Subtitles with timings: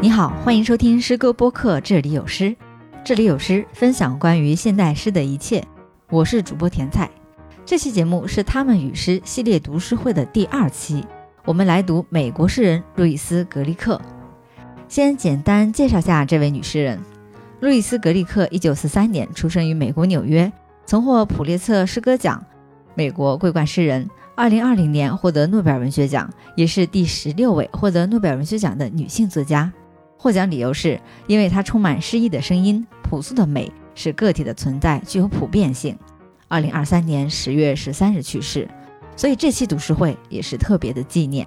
[0.00, 2.54] 你好，欢迎收听诗歌播客，这里有诗，
[3.04, 5.60] 这里有诗，分享关于现代诗的一切。
[6.08, 7.10] 我是主播甜菜。
[7.66, 11.04] 这期节目是他们与诗系列读诗会的第二期，
[11.44, 14.00] 我们来读美国诗人路易斯·格利克。
[14.86, 16.96] 先简单介绍下这位女诗人。
[17.58, 20.50] 路易斯·格利克，一九四三年出生于美国纽约，
[20.86, 22.40] 曾获普列策诗歌奖，
[22.94, 24.08] 美国桂冠诗人。
[24.36, 29.72] 二零二零年获得诺贝尔文学奖，也是第十六位获得诺贝尔文学奖的女性作家。
[30.18, 35.96] 获奖理由是因为她充满诗意的声音，朴素的美使个体的存在具有普遍性。
[36.48, 38.68] 二零二三年十月十三日去世，
[39.14, 41.46] 所以这期读书会也是特别的纪念。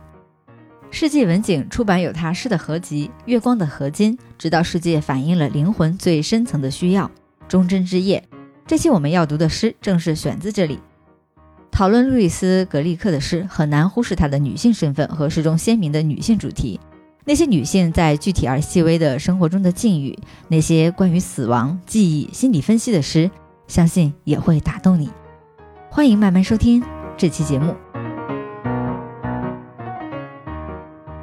[0.90, 7.10] 世纪文景出版有他诗的合集《月光的合金》，直到世界反映了灵魂最深层的需要。
[7.48, 8.24] 忠贞之夜，
[8.66, 10.80] 这期我们要读的诗正是选自这里。
[11.72, 16.80] 讨论路易斯·格利克的诗，很难忽视他的女性身份和诗中鲜明的女性主题。
[17.24, 23.30] 那些女性在具体而细微的生活中的境遇，那些关于死亡、记忆、心理分析的诗，
[23.68, 25.12] 相信也会打动你。
[25.92, 26.84] 欢迎慢慢收听
[27.16, 27.76] 这期节目。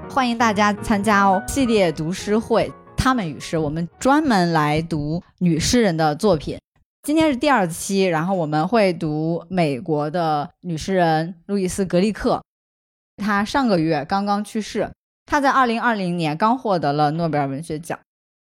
[0.09, 1.43] 欢迎大家参加哦！
[1.49, 6.57] 系列读诗会，他们与诗，我们专门来读女诗人的作品。
[7.03, 12.41] 今天是第二期，然后我们会读美国的女诗人路易斯·格利克。
[13.17, 14.89] 她上个月刚刚去世，
[15.29, 17.99] 他在二零二零年刚获得了诺贝尔文学奖。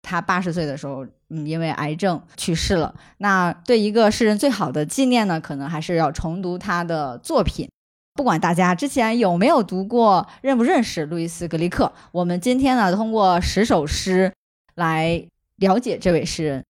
[0.03, 2.95] 他八十岁的时候，嗯，因为癌症去世了。
[3.19, 7.69] 那对一个诗人最好的纪念呢，可能还是要重读他的作品。
[8.15, 14.33] 不管大家之前有没有读过，认不认识路易斯·格利克，我们今天呢，通过十首诗
[14.75, 15.23] 来
[15.57, 16.65] 了解这位诗人。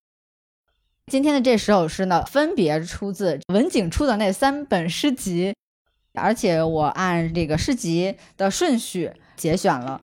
[1.06, 5.54] 今天的这十首诗呢，分别出自文景出的那三本诗集，
[6.14, 9.98] 而且我按这个诗集的顺序节选了，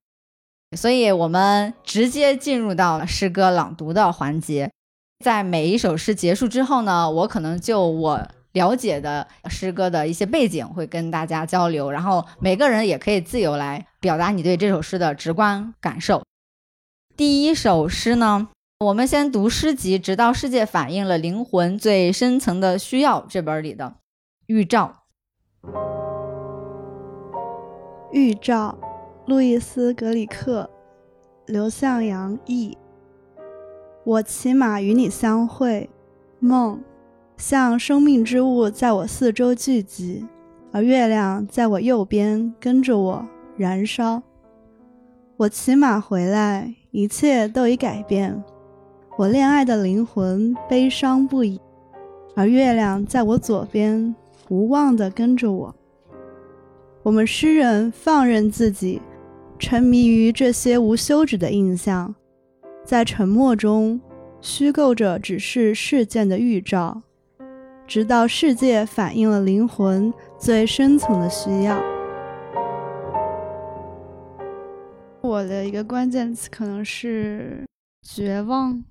[0.75, 4.71] 所以我们直接进入到诗歌朗读的环节。
[5.23, 16.23] 在每一首诗结束之后呢，我可能就我了解的诗歌的一些背景会跟大家交流，然后每个人也可以自由来表达你对这首诗的直观感受。
[17.15, 18.49] 第一首诗呢？
[18.79, 23.95] 我们先读诗集《直到世界反映了灵魂最深层的需要》这本里的
[24.45, 25.03] 预兆。
[28.11, 28.77] 预兆，
[29.27, 30.69] 路易斯·格里克，
[31.47, 32.77] 刘向阳译。
[34.05, 35.89] 我骑马与你相会，
[36.39, 36.81] 梦，
[37.35, 40.25] 像生命之物在我四周聚集，
[40.71, 43.27] 而月亮在我右边跟着我
[43.57, 44.23] 燃烧。
[45.35, 48.41] 我骑马回来，一切都已改变。
[49.17, 51.59] 我恋爱的灵魂悲伤不已，
[52.33, 54.15] 而月亮在我左边
[54.47, 55.75] 无望地跟着我。
[57.03, 59.01] 我们诗人放任自己，
[59.59, 62.13] 沉迷于这些无休止的印象，
[62.85, 63.99] 在沉默中
[64.39, 67.01] 虚构着只是事件的预兆，
[67.87, 71.81] 直到世界反映了灵魂最深层的需要。
[75.21, 77.65] 我的一个关键词可能是
[78.07, 78.83] 绝望。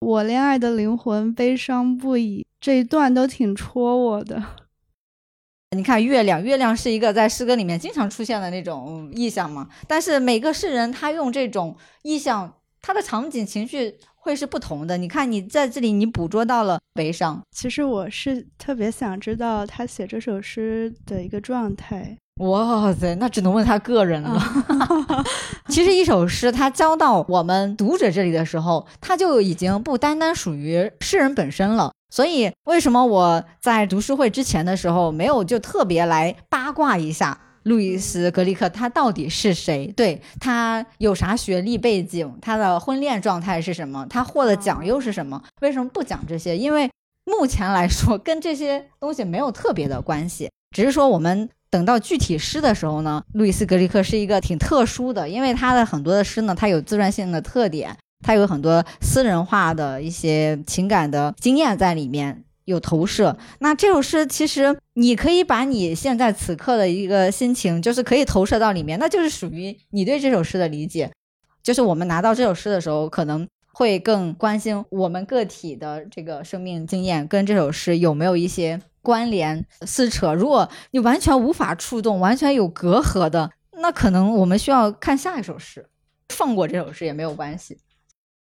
[0.00, 4.42] 我恋爱的灵魂悲伤不已，这一段都挺戳我的。
[5.74, 9.68] 你看，月亮，月亮是一个在诗歌里面经常出现的那种意象嘛。
[9.88, 14.96] 但是每个诗人他用这种意象，他的场景情绪会是不同的。
[14.96, 17.42] 你看，你在这里你捕捉到了悲伤。
[17.50, 22.16] 其实我是特别想知道他写这首诗的一个状态。
[22.40, 24.42] 哇塞，那只能问他个人了。
[25.68, 31.92] 其实一首诗，它交到我们读者这里的时候，它就已经不单单属于诗人本身了。
[32.10, 39.90] 所以，为什么我在读书会之前的时候，没有就特别来八卦一下路易斯·格里克他到底是谁？
[39.96, 42.30] 对他有啥学历背景？
[42.42, 44.06] 他的婚恋状态是什么？
[44.10, 45.42] 他获的奖又是什么？
[45.62, 46.56] 为什么不讲这些？
[46.56, 46.90] 因为
[47.24, 51.48] 目前来说，跟这些东西没有特别的关系，只是说我们。
[51.68, 63.36] 等到具体诗的时候呢，路易斯·格里克是一个挺特殊的，因为他的很多的诗呢，它有自传性的特点，它有很多私人化的一些情感的经验在里面有投射。
[63.58, 71.10] 那这首诗其实你可以把你现在此刻的一个心情，就是可以投射到里面，那就是属于你对这首诗的理解。
[71.62, 78.80] 就是我们拿到这首诗的时候，可能会更关心我们个体的这个生命经验跟这首诗有没有一些。
[79.06, 85.88] 关联撕扯，如果你完全无法触动，完全有隔阂的，那可能我们需要看下一首诗，
[86.28, 87.78] 放过这首诗也没有关系。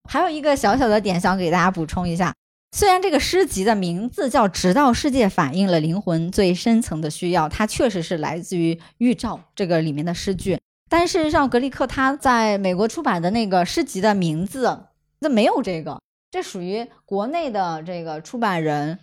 [0.08, 2.34] 还有一个小小的点想给大家补充一下，
[2.72, 10.58] 虽然这个诗集的名字叫《直到世界反映了灵魂最深层的需要》，它确实是来自于《预兆》这个里面的诗句，
[10.88, 14.84] 但事实上，格里克他在美国出版的那个诗集的名字，
[15.18, 18.98] 那没有这个，这属于国内的这个出版人，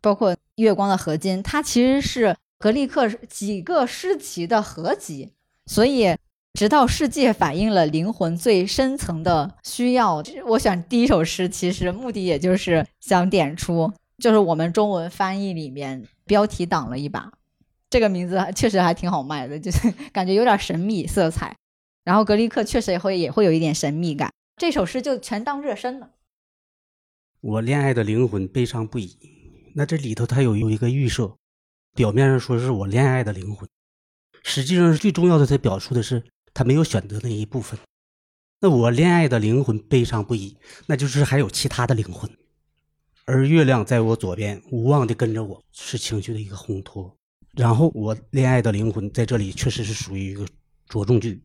[0.00, 5.32] 包括月光的合金，它其实是格力克几个诗集的合集，
[5.66, 6.16] 所以。
[6.54, 10.20] 直到世界反映了灵魂最深层的需要。
[10.44, 17.32] 我选第一首诗，其实目的也就是想点出，就是我们中文翻译里面标题党了一把。
[17.88, 21.54] 这个名字确实还挺好卖的，就是 感觉有点神秘色彩。
[22.02, 24.32] 然后格力克确实也会也会有一点神秘感。
[24.56, 26.10] 这首诗就全当热身了。
[27.40, 29.16] 我恋爱的灵魂悲伤不已。
[29.74, 31.36] 那这里头它有有一个预设，
[31.94, 33.68] 表面上说是我恋爱的灵魂，
[34.42, 36.24] 实际上是最重要的，它表述的是。
[36.52, 37.78] 他没有选择那一部分，
[38.60, 40.56] 那我恋爱的灵魂悲伤不已，
[40.88, 42.28] 那就是还有其他的灵魂。
[43.24, 47.16] 而月亮在我左边，无望的跟着我，是情绪的一个烘托。
[47.52, 50.44] 然后我恋爱的灵魂在这里确实是属于一个
[50.88, 51.40] 着重句。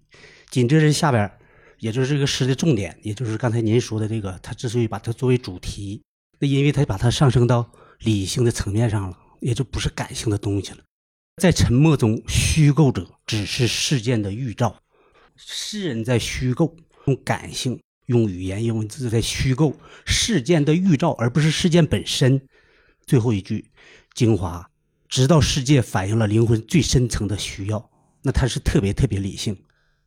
[0.50, 1.31] 紧接着下边，
[1.77, 6.01] 也就是这个诗的重点，也就是刚才您说的这个，他之所以把它作为主题，
[6.39, 7.72] 那因为他把它上升到
[8.06, 10.78] 理性的层面上了，也就不是感性的东西了。
[11.42, 14.81] 在沉默中，虚构者只是事件的预兆。
[15.36, 19.75] 诗人在虚构，用感性、用语言、用文字在虚构
[20.06, 22.48] 事件的预兆，而不是事件本身。
[23.06, 23.69] 最后一句
[24.13, 24.69] 精华，
[25.10, 27.90] 直到世界反映了灵魂最深层的需要，
[28.22, 29.58] 那它是特别特别理性。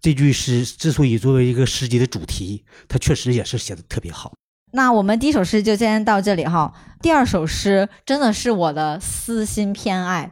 [0.01, 4.33] 这句诗之所以作为一个诗集的主题，它确实也是写的特别好。
[4.73, 6.73] 那我们第一首诗就先到这里哈。
[7.01, 10.31] 第二首诗真的是我的私心偏爱。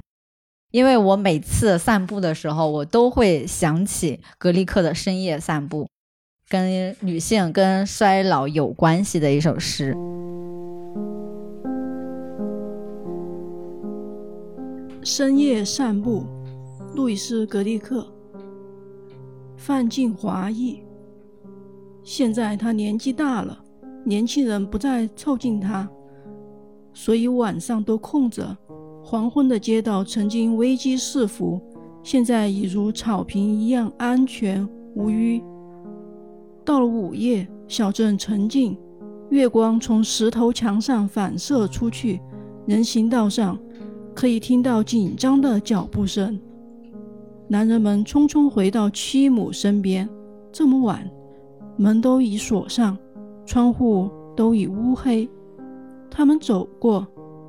[0.72, 5.88] 因为我每次散步的时候，我都会想起格力克的深夜散步，
[6.48, 9.94] 跟女性、跟衰老有关系的一首诗。
[15.02, 16.26] 深夜散步，
[16.94, 18.06] 路易斯·格力克，
[19.56, 20.82] 范进华译。
[22.02, 23.64] 现在他年纪大了，
[24.06, 25.90] 年轻人不再凑近他，
[26.94, 28.56] 所以晚上都空着。
[29.02, 31.60] 黄昏的街道曾经危机四伏，
[32.04, 35.42] 现在已如草坪一样安全无虞。
[36.64, 38.78] 到了午夜，小镇沉静，
[39.30, 42.20] 月光从石头墙上反射出去，
[42.64, 43.58] 人行道上
[44.14, 46.38] 可以听到紧张的脚步声。
[47.48, 50.08] 男人们匆匆回到妻母身边。
[50.52, 51.10] 这么晚，
[51.76, 52.96] 门都已锁上，
[53.46, 55.26] 窗户都已乌黑。
[56.10, 57.06] 他们走过。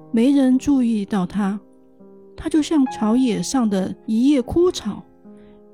[0.09, 1.59] 没人注意到他，
[2.35, 5.03] 他就像草野上的一叶枯草，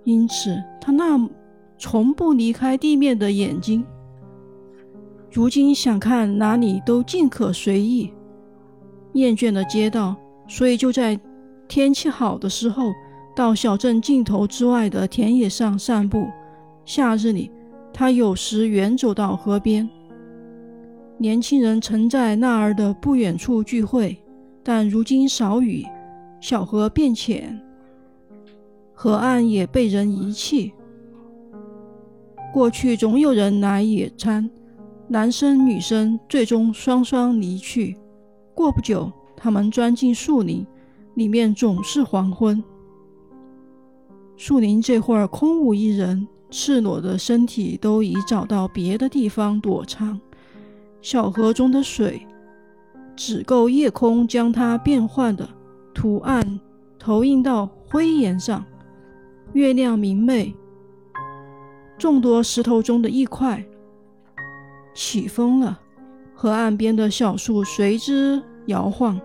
[0.04, 1.30] 因此他那
[1.78, 3.86] 从不离开地面的眼睛，
[5.32, 8.12] 如今想看哪里都尽可随意。
[9.14, 10.16] 厌倦了街道，
[10.48, 11.18] 所以就在
[11.68, 12.92] 天气好的时候，
[13.36, 16.28] 到小镇尽头之外的田野上散步。
[16.86, 17.52] 夏日里，
[17.94, 19.88] 他有时远走到河边。
[21.24, 24.22] 年轻人曾在那儿的不远处聚会。
[24.62, 25.86] 但如今少雨，
[26.42, 27.58] 小河变浅，
[28.94, 30.74] 河岸也被人遗弃。
[32.52, 34.50] 过去总有人来野餐，
[35.08, 37.96] 男生女生最终双双离去。
[38.54, 40.68] 过不久，他们钻进树林，
[41.14, 42.62] 里面总是黄昏。
[44.36, 50.20] 树林这会儿空无一人，赤裸的身体都已找到别的地方躲藏。
[51.04, 52.26] 小河中的水。
[53.16, 55.48] 只够夜空将它变幻的
[55.94, 56.60] 图案
[56.98, 58.66] 投影到灰岩上。
[59.52, 60.52] 月亮明媚，
[61.96, 63.64] 众多石头中的一块
[64.96, 65.80] 起风了，
[66.34, 69.22] 河岸边的小树随之摇晃。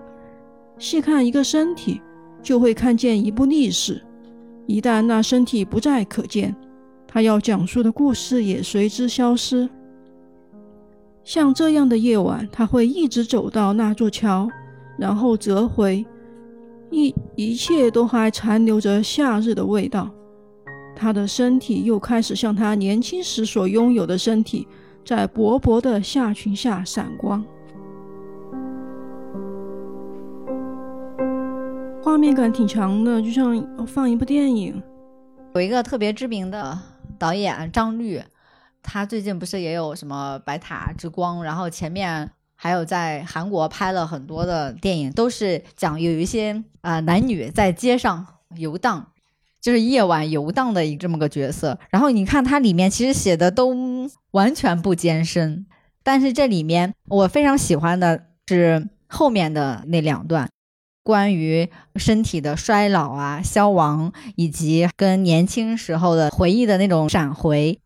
[0.79, 2.03] 细看一个身体，
[2.43, 4.05] 就会看见一部历史。
[4.67, 6.55] 一旦那身体不再可见，
[7.07, 9.67] 他要讲述的故事也随之消失。
[11.25, 14.49] 像这样的夜晚，他会一直走到那座桥，
[14.97, 16.05] 然后折回，
[16.91, 20.11] 一一切都还残留着夏日的味道。
[20.97, 24.67] 他的身体又开始像他年轻时所拥有的身体，
[25.05, 27.45] 在薄薄的夏裙下闪光。
[32.03, 34.83] 画面感挺强的，就像放一部电影。
[35.55, 36.79] 有一个特别知名的
[37.19, 38.21] 导演张律。
[38.91, 48.27] 他最近不是也有什么《白塔之光》，然后前面还有在韩国拍了很多的电影，都是讲有一些啊男女在街上
[48.57, 49.13] 游荡，
[49.61, 51.79] 就是夜晚游荡的一这么个角色。
[51.91, 53.77] 然后你看它里面其实写的都
[54.31, 55.67] 完全不艰深，
[56.03, 60.49] 但是这里面我非常喜欢的是后面的那两段。
[61.03, 67.79] 关于身体的衰老啊、消亡，以及跟年轻时候的回忆的那种闪回。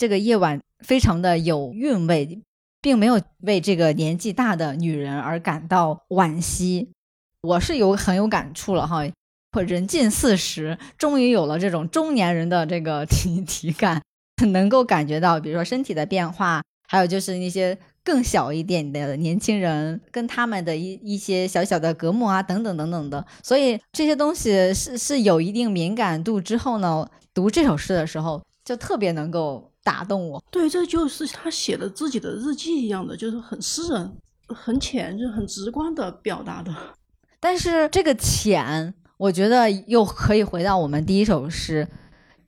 [0.00, 2.40] 这个夜晚非常的有韵味，
[2.80, 6.88] 并没有为这个年纪大的女人而感到惋惜。
[7.42, 9.02] 我是有很有感触了哈，
[9.52, 14.00] 我人近四十，终于有了这种中年人的这个体 体感，
[14.50, 17.76] 能够感觉到，比如说身体的变化，还有就是那些。
[18.02, 30.42] 更小一点的年轻人跟他们的一一些小小的隔膜啊，等等等等的，所以这些东西是是有一定敏感度之后呢，读这首诗的时候就特别能够打动我。
[30.50, 34.12] 对，这就是他写的自己的日记一样的，就是很私人、
[34.48, 36.74] 很浅，就很直观的表达的。
[37.38, 41.88] 但是这个浅，我觉得又可以回到我们第一首诗，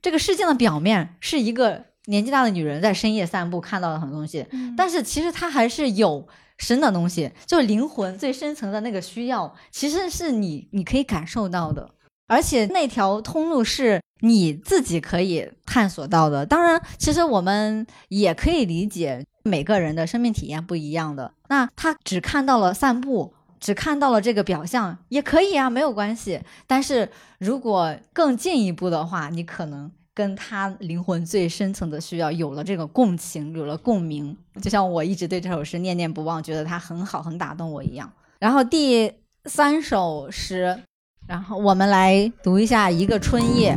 [0.01, 1.85] 这个事件的表面是一个。
[2.07, 11.89] 年纪大的女人在深夜散步，看到了很多东西，但是其实她还是有深的东西，就灵魂最深层的那个需要，其实是你你可以感受到的，
[12.27, 16.45] 而且那条通路是你自己可以探索到的。
[16.45, 26.41] 当然，其实我们也可以理解每个人的生命体验不一样的，那他只看到了散步，只看到了这个表象，也可以啊，没有关系。
[26.65, 29.91] 但是如果更进一步的话，你可能。
[30.15, 38.13] 跟他灵魂最深层的需要有了这个共情，有了共鸣，就像我一直对这首诗念念不忘，觉得它很好，很打动我一样。
[38.37, 39.11] 然后第
[39.45, 40.79] 三首诗，
[41.25, 43.75] 然后我们来读一下《一个春夜》。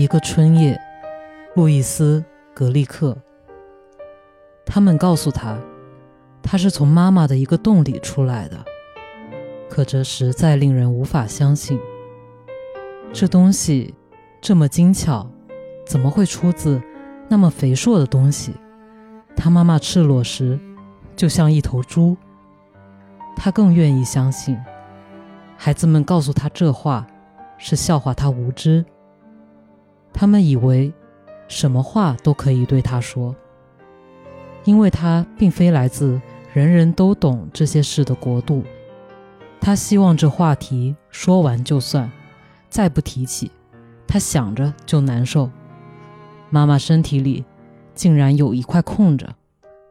[0.00, 0.80] 一个春夜，
[1.54, 2.24] 路易斯·
[2.56, 3.14] 格利克。
[4.64, 5.58] 他们告诉他，
[6.42, 8.56] 他是从妈妈的一个洞里出来的。
[9.68, 11.78] 可这实在令人无法相信。
[13.12, 13.94] 这东西
[14.40, 15.30] 这么精巧，
[15.86, 16.80] 怎么会出自
[17.28, 18.54] 那么肥硕的东西？
[19.36, 20.58] 他妈妈赤裸时，
[21.14, 22.16] 就像一头猪。
[23.36, 24.58] 他更愿意相信，
[25.58, 27.06] 孩子们告诉他这话，
[27.58, 28.82] 是笑话他无知。
[30.12, 30.92] 他们以为，
[31.48, 33.34] 什么话都可以对他说，
[34.64, 36.20] 因为他并非来自
[36.52, 38.62] 人人都懂这些事的国度。
[39.60, 42.10] 他希望这话题说完就算，
[42.68, 43.50] 再不提起，
[44.06, 45.50] 他想着就难受。
[46.48, 47.44] 妈妈身体里
[47.94, 49.34] 竟然有一块空着，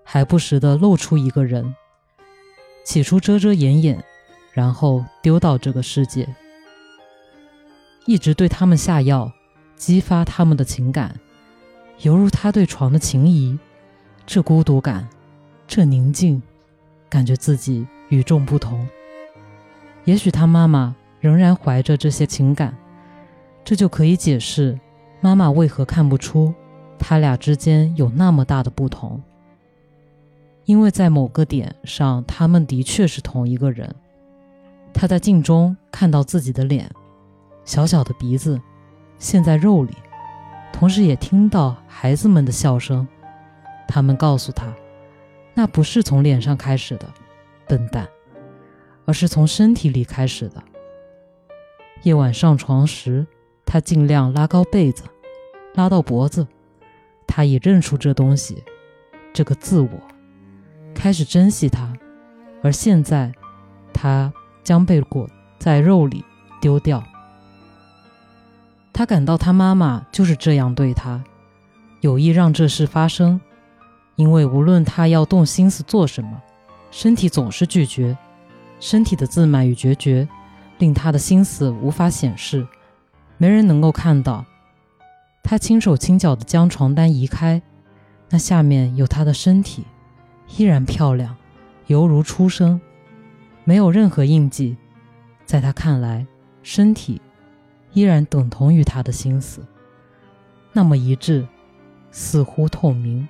[0.04, 1.76] 还不时地露出一个人。
[2.84, 4.04] 起初遮遮掩掩，
[4.52, 6.28] 然后丢到这个世界，
[8.06, 9.32] 一直对他们下药，
[9.80, 11.18] 激发他们的情感，
[12.02, 13.58] 犹如他对床的情谊。
[14.26, 15.08] 这孤独感，
[15.66, 16.40] 这宁静，
[17.10, 18.86] 感觉自己与众不同。
[20.04, 22.78] 也许他妈妈仍然怀着这些情感，
[23.64, 24.78] 这就可以解释
[25.22, 26.54] 妈妈为何看不出
[27.00, 29.20] 他俩之间有那么大的不同。
[30.66, 33.96] 因为在某个点上，他们的确是同一个人。
[34.94, 36.92] 他在镜中看到自己的脸，
[37.64, 38.62] 小小的鼻子
[39.20, 39.94] 陷在肉里，
[40.74, 43.08] 同时也听到孩子们的笑声。
[43.88, 44.74] 他们告诉他，
[45.54, 47.08] 那不是从脸上开始的，
[47.68, 48.08] 笨蛋。
[49.06, 50.62] 而是从身体里开始的。
[52.04, 53.26] 夜晚上床时，
[53.66, 55.04] 他尽量拉高被子，
[55.74, 56.46] 拉到脖子。
[57.26, 58.64] 他已认出这东西，
[59.34, 59.90] 这个自我，
[60.94, 61.92] 开始珍惜它。
[62.62, 63.32] 而现在，
[63.92, 64.32] 它
[64.64, 66.24] 将被裹在肉里
[66.62, 67.04] 丢掉。
[69.00, 71.24] 他感到他妈妈就是这样对他，
[72.02, 73.40] 有意让这事发生，
[74.18, 76.38] 因为无论他要动心思做什么，
[76.92, 78.18] 身体总是拒绝。
[78.82, 80.28] 身体的自满与决绝，
[80.80, 82.68] 令他的心思无法显示，
[83.38, 84.44] 没人能够看到。
[85.44, 87.62] 他轻手轻脚地将床单移开，
[88.30, 89.86] 那下面有他的身体，
[90.58, 91.38] 依然漂亮，
[91.88, 92.82] 犹如初生，
[93.64, 94.76] 没有任何印记。
[95.46, 96.28] 在他看来，
[96.64, 97.22] 身体
[97.94, 99.62] 依然等同于他的心思，
[100.74, 101.48] 那么一致，
[102.12, 103.28] 似乎透明，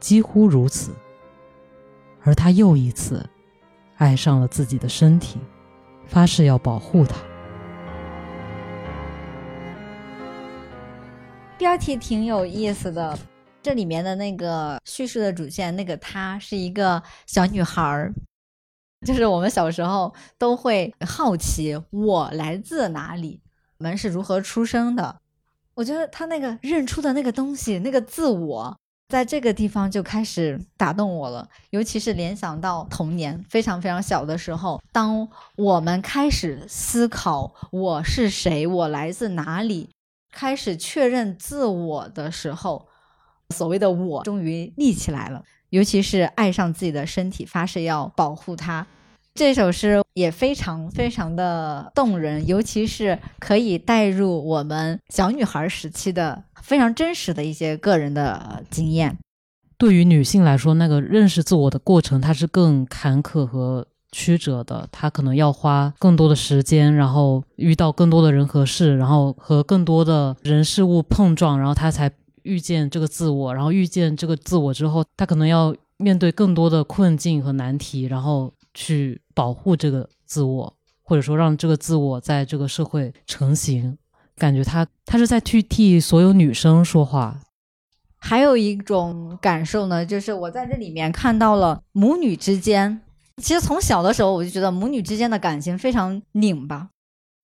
[0.00, 0.92] 几乎如此。
[2.22, 3.24] 而他又一次。
[3.98, 5.40] 爱上了自己的身体，
[6.04, 7.16] 发誓要保护它。
[11.56, 13.18] 标题挺有意思的，
[13.62, 18.12] 这里面的那个叙事的主线，那个她是一个小女孩儿，
[19.06, 23.40] 就是我们小时候都会好奇我来自哪里，
[23.78, 25.20] 们是如何出生的。
[25.74, 28.76] 我觉得他那个认出的那个东西，那个自我。
[29.08, 39.90] 在这个地方就开始打动我了，尤其是联想到童年非常非常小的时候，当我们开始思考我是谁，我来自哪里，
[40.32, 42.88] 开始确认自我的时候，
[43.54, 45.44] 所谓的我终于立起来了。
[45.70, 48.84] 尤其是爱上自己的身体，发誓要保护它。
[49.36, 59.18] 这首诗也非常非常的动人，尤其是可以带入我们小女孩时期的非常真实的一些个人的经验。
[59.76, 64.88] 对于女性来说，那个认识自我的过程，它是更坎坷和曲折的。
[64.90, 72.10] 她可能要花更多的时间，然后遇到更多的人和事，然后和更多的人事物碰撞，然后她才
[72.44, 73.54] 遇见这个自我。
[73.54, 83.98] 然后遇见这个自我之后，她可能要面对更多的困境和难题，然后去保护这个自我，或者说让这个自我在这个社会成型。
[84.36, 87.40] 感觉他他是在去替所有女生说话。
[88.18, 93.00] 还有一种感受呢，就是我在这里面看到了母女之间。
[93.42, 96.90] 其实从小的时候我就觉得母女之间的感情非常拧巴。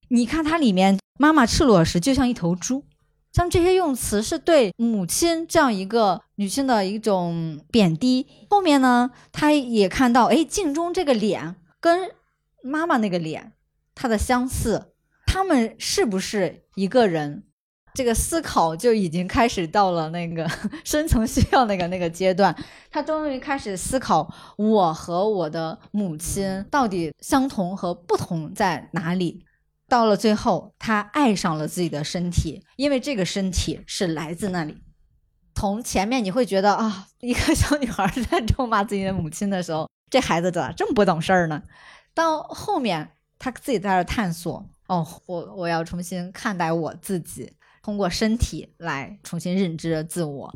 [0.09, 2.85] 你看它里面，妈妈赤裸时就像一头猪，
[3.33, 8.27] 像这些用词是对母亲这样一个女性的一种贬低。
[8.51, 12.11] 后面呢，他也看到，哎，镜中这个脸跟
[12.63, 13.53] 妈妈那个脸，
[13.95, 14.93] 它的相似，
[15.27, 17.45] 他们是不是一个人？
[17.95, 20.49] 这个思考就已经开始到了那个
[20.83, 22.57] 深层需要那个那个阶段，
[22.91, 29.45] 他终于开始思考我和我的母亲到底相同和不同在哪里。
[29.93, 34.83] 到了最后，他爱上了自己的身体，因为这个身体是来自那里。
[35.55, 41.63] 从前面你会觉得啊，一个小女孩在咒骂自己的母亲的时候，这孩子咋这么不懂事儿呢？
[42.15, 43.07] 到后面
[43.39, 47.53] 他自己在这探索，哦，我我要重新看待我自己。
[47.83, 50.55] 通过身体来重新认知自我。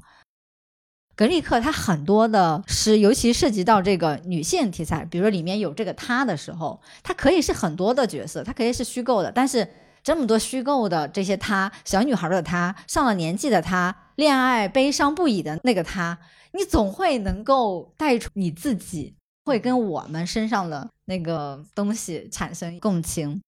[1.16, 9.32] 格力克他很多的诗，尤其涉及到这个女性题材，比如说里面有这个她的时候，它可以是很多的角色，它可以是虚构的。
[9.32, 9.66] 但是
[10.04, 16.18] 这么多虚构的这些她，小女孩的她，上了年纪的她，恋爱悲伤不已的那个她，
[16.52, 19.14] 你总会能够带出你自己，
[19.46, 23.40] 会跟我们身上的那个东西产生共情。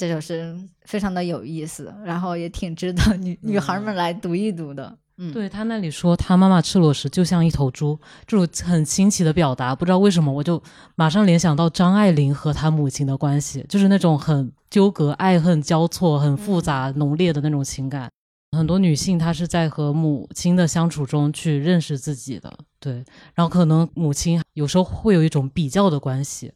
[0.00, 4.84] 这首诗非常的有意思，然后也挺值得女女孩们来读一读的。
[4.86, 4.98] 嗯，
[5.32, 10.62] 对他那里说他妈妈赤裸时就像一头猪，这种很新奇的表达，不知道为什么我就
[10.94, 18.10] 马上联想到张爱玲和她母亲的关系，就是那种很纠葛、爱恨交错、很复杂、浓烈的那种情感。
[18.56, 26.52] 很多女性她是在和母亲的相处中去认识自己的，对，然后可能母亲有时候会有一种比较的关系。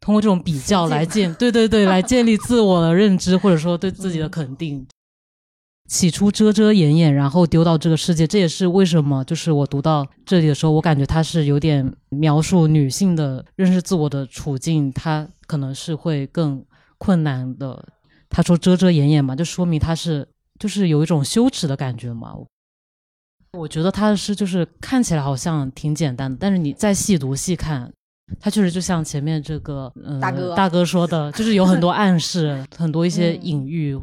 [0.00, 4.84] 通过这种比较来建，对对对，来建立自我的认知，或者说对自己的肯定。
[5.88, 16.64] 起初遮遮掩掩，然后丢到这个世界，这也是为什么，就是我读到这里的时候，我感觉他是有点描述女性的认识自我的处境，她可能是会更
[16.98, 17.86] 困难的。
[18.30, 20.26] 他说遮遮掩掩嘛，就说明他是
[20.58, 22.34] 就是有一种羞耻的感觉嘛。
[23.58, 27.92] 我觉得他的诗就是看起来好像挺简单的，但是你再细读细看。
[28.40, 34.00] 他确实就像前面这个大哥大哥说的，就是有很多暗示，很多一些隐喻。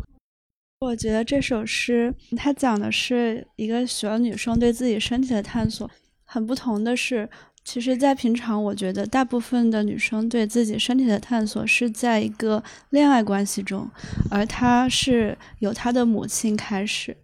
[0.80, 5.90] 我觉得这首诗它讲的是一个小女生对自己身体的探索。
[6.24, 7.30] 很不同的是，
[7.66, 13.90] 其实，在平常，我觉得大部分的女生对自己身体的探索是在一个恋爱关系中，
[14.32, 17.18] 而她是由她的母亲开始。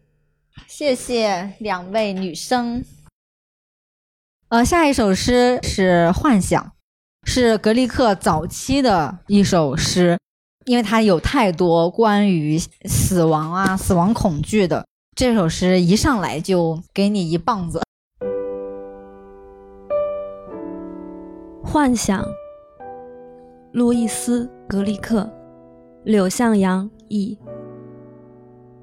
[0.67, 2.83] 谢谢两位女生。
[4.49, 6.61] 呃，下一首诗是《幻想》。
[7.27, 10.19] 是格力克早期的一首诗，
[10.65, 14.85] 因为他有太多关于死亡啊、死亡恐惧的。
[15.15, 17.81] 这首诗一上来就给你一棒子。
[21.63, 22.25] 幻想，
[23.71, 25.29] 路易斯·格里克，
[26.03, 27.37] 柳向阳译。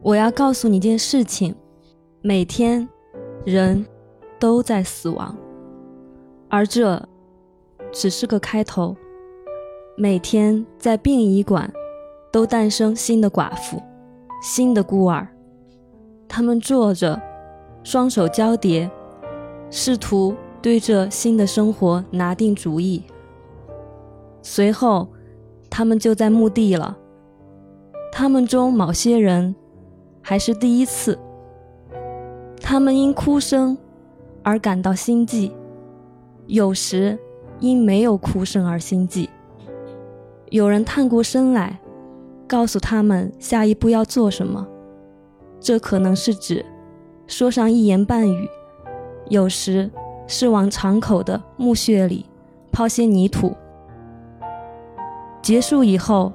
[0.03, 1.55] 我要告诉你件事情：
[2.23, 2.89] 每天，
[3.45, 3.85] 人
[4.39, 5.37] 都在死亡，
[6.49, 7.09] 而这。
[7.95, 8.97] 只是个开头。
[9.97, 11.71] 每天在殡仪馆，
[12.31, 13.83] 都诞生新的寡妇，
[14.43, 15.29] 新的孤儿。
[16.27, 17.21] 他们坐着，
[17.83, 18.91] 双手交叠，
[19.71, 23.03] 试图对这新的生活拿定主意。
[24.43, 25.09] 随后，
[25.69, 26.97] 他们就在墓地了。
[28.11, 29.55] 他们中某些人
[30.21, 31.19] 还是第一次。
[32.61, 33.77] 他们因哭声
[34.43, 35.53] 而感到心悸，
[36.47, 37.19] 有时。
[37.61, 39.31] 因没有哭声而心悸。
[40.53, 41.81] 有人探过身来，
[42.47, 44.69] 告诉他们下一步要做什么。
[45.59, 46.63] 这可能是指
[47.27, 48.47] 说上一言半语，
[49.31, 49.91] 有时
[50.27, 52.27] 是往敞口的墓穴里
[52.71, 53.57] 抛些泥土。
[55.41, 56.31] 结束以后，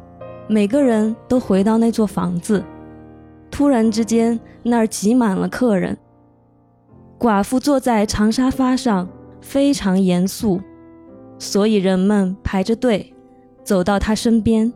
[0.48, 2.64] 每个人都回到那座房子。
[3.52, 5.96] 突然之间，那儿挤满了客人。
[7.20, 9.08] 寡妇坐在长沙发上。
[9.40, 10.60] 非常严肃，
[11.38, 13.14] 所以人们排着队
[13.68, 14.72] 走到他身边，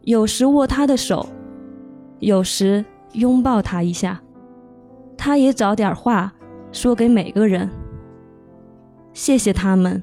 [0.00, 1.28] 有时握他的手，
[2.18, 4.22] 有时拥抱他一下。
[5.18, 6.32] 他也找点话
[6.72, 7.68] 说给每个人，
[9.12, 10.02] 谢谢他们，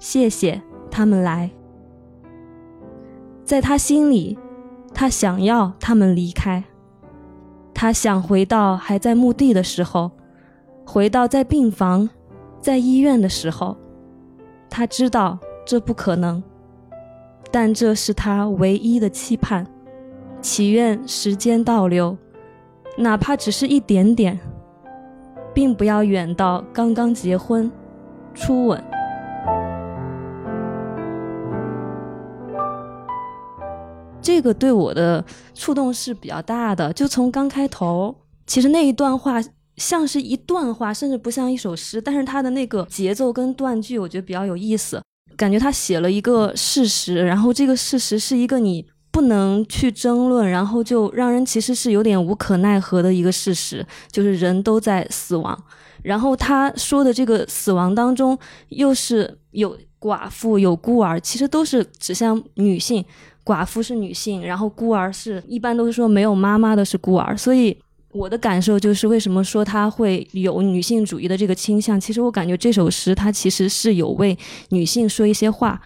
[0.00, 1.52] 谢谢他们来。
[3.44, 4.36] 在他心里，
[4.92, 6.64] 他想要他们离开，
[7.72, 10.10] 他想回到还在墓地的时候，
[10.84, 12.10] 回到在病房、
[12.60, 13.76] 在医院的时候。
[14.68, 16.42] 他知道这不可能，
[17.52, 19.66] 但这是他唯一的期盼，
[20.40, 22.16] 祈愿时间倒流。
[22.96, 24.40] 哪怕只是一点点，
[25.54, 27.70] 并不要远到刚刚结婚、
[28.32, 28.82] 初吻。
[34.22, 36.90] 这个对我的触动是比较大的。
[36.92, 38.14] 就从刚开头，
[38.46, 39.40] 其实那一段话
[39.76, 45.02] 像是一段话，甚至不像一首诗，但是它的那个节奏跟断句，我觉得比较有意思。
[45.42, 48.86] 感觉他写了一个事实，然后这个事实是一个你。
[49.14, 55.54] 不能去争论，然后就让人其实是有点无可奈何的一个事实，就是人都在死亡。
[56.02, 58.38] 然后他说的这个死亡当中，
[58.70, 63.04] 又是有寡妇有孤儿，其实都是指向女性。
[63.44, 67.36] 寡妇是女性，然后孤儿是一般都是说没有妈妈的是孤儿。
[67.36, 67.76] 所以
[68.12, 72.00] 我的感受就是，为什么说他会有女性主义的这个倾向？
[72.00, 75.80] 其实我感觉这首诗它其实是有为女性说一些话。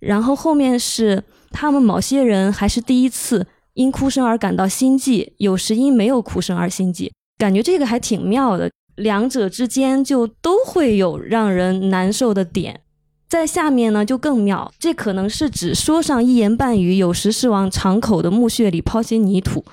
[0.00, 1.22] 然后后面是。
[1.52, 8.68] 他们某些人还是第一次因哭声而感到心悸，有时因没有哭声而心悸，感觉这个还挺妙的。
[8.96, 12.80] 两者之间就都会有让人难受的点。
[13.28, 19.64] 在下面呢就更妙，这可能是指说上一言半语，有时是往敞口的墓穴里抛些泥土。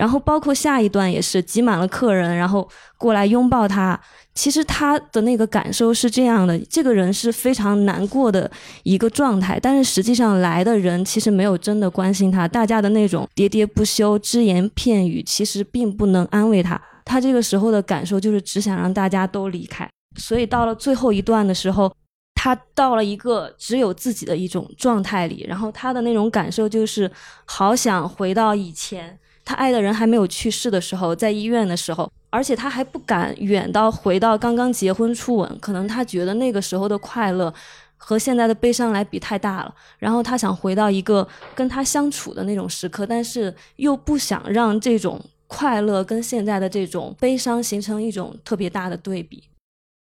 [0.00, 4.00] 然后包括下一段也是挤满了客人，然后过来拥抱他。
[4.34, 8.50] 其实他的那个感受是这样的：这个人是非常难过的
[8.82, 12.48] 一个状态，但是实际上来的人其实没有真的关心他。
[12.48, 16.80] 大家的那种喋喋不休、只言片语，其实并不能安慰他。
[17.04, 19.86] 他这个时候的感受就是只想让大家都离开。
[20.16, 21.94] 所以到了最后一段的时候，
[22.34, 27.10] 他到了一个只有自己的一种状态里，然后他的那种感受就是
[27.44, 29.18] 好想回到以前。
[29.50, 37.52] 他爱的人还没有去世的时候，在医院的时候，而且他还不敢远到回到刚刚结婚初吻，可能他觉得那个时候的快乐
[37.96, 39.74] 和现在的悲伤来比太大了。
[39.98, 49.42] 然后他想回到一个跟他相处的那种时刻，但是又不想让这种快乐跟现在的这种悲伤形成一种特别大的对比。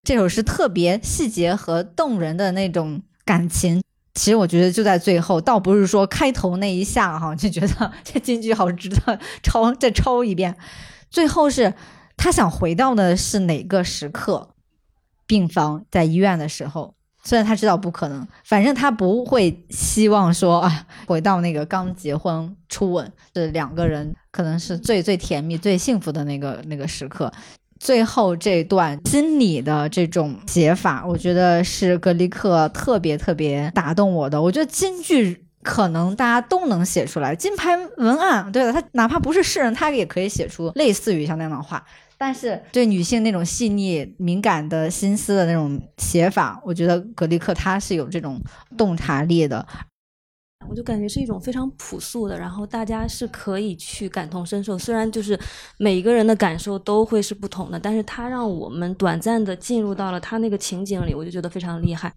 [0.03, 3.81] 这首诗特别细节和动人的那种感情。
[4.13, 10.55] 其实我觉得就在最后，倒不是说开头那一下哈， 就觉得这京剧好值得抄再抄一遍。
[11.09, 11.73] 最后是
[12.15, 14.49] 他想回到的是哪个时刻？
[15.25, 27.31] 病房在医院的时候，虽然他知道不可能，反正他不会希望说啊，回到那个刚结婚初吻是两个人可能是最最甜蜜、最幸福的那个那个时刻。
[27.83, 34.41] 最后这段心理的这种写法，我觉得是格里克特别特别打动我的。
[34.41, 41.83] 我觉得京剧可能大家都能写出来，金牌文案，对的，他哪怕不是诗人，他也可以写出类似于像那样的话。
[42.17, 48.39] 但是对女性那种细腻敏感的心思的那种写法，我觉得格里克他是有这种
[48.77, 49.67] 洞察力的。
[50.69, 54.77] 我就感觉是一种非常朴素的，然后大家是可以去感同身受。
[54.77, 55.39] 虽然就是
[55.77, 62.13] 每一个人的感受都会是不同的，但是他让我们短暂的进入到了他那个情景里，我就觉得非常厉害。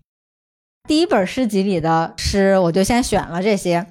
[0.88, 3.86] 第一本诗集里的诗，我就先选了这些。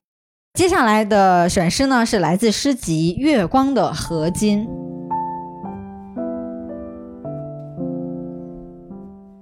[0.53, 4.65] 接下来的选诗呢，是来自诗集《月光的合金》。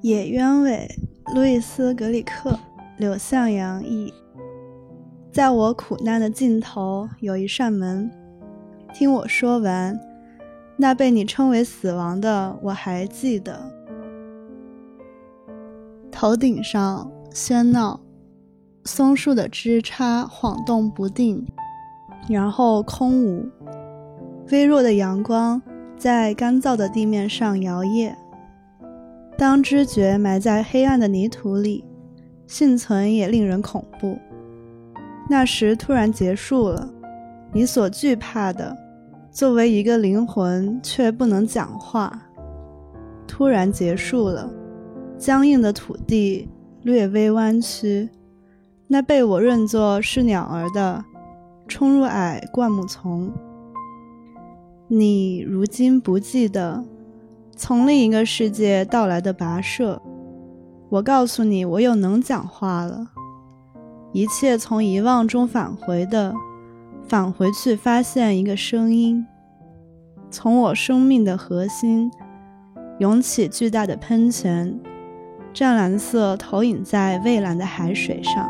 [0.02, 0.89] 野鸢尾，
[1.36, 2.60] 路易斯·格里克，
[2.97, 4.12] 柳向阳译。
[5.33, 8.07] 在我苦难的尽头有一扇门，
[8.93, 9.99] 听我说完，
[10.77, 13.59] 那被你称为死亡的我还记得。
[16.11, 17.99] 头顶上喧闹，
[18.85, 21.43] 松树的枝杈晃动不定，
[22.29, 23.49] 然后空无。
[24.51, 25.59] 微弱的阳光
[25.97, 28.13] 在干燥的地面上摇曳。
[29.35, 31.83] 当知觉埋在黑暗的泥土里，
[32.45, 34.19] 幸存也令人恐怖。
[35.29, 36.89] 那时突然结束了，
[37.51, 38.77] 你所惧怕的，
[39.31, 42.21] 作为一个灵魂却不能讲话。
[43.25, 44.49] 突然结束了，
[45.17, 46.49] 僵硬的土地
[46.81, 48.09] 略微弯曲，
[48.88, 51.03] 那被我认作是鸟儿的，
[51.67, 53.31] 冲入矮灌木丛。
[54.88, 56.83] 你如今不记得
[57.55, 59.99] 从另一个世界到来的跋涉，
[60.89, 63.12] 我告诉你，我又能讲话了。
[64.13, 66.32] 一切从遗忘中返回的，
[67.08, 69.26] 返回去发现一个声音，
[70.30, 72.12] 从我生命的核心
[72.99, 74.80] 涌起巨大的喷泉，
[75.52, 78.47] 湛蓝色投影在蔚蓝的海水上。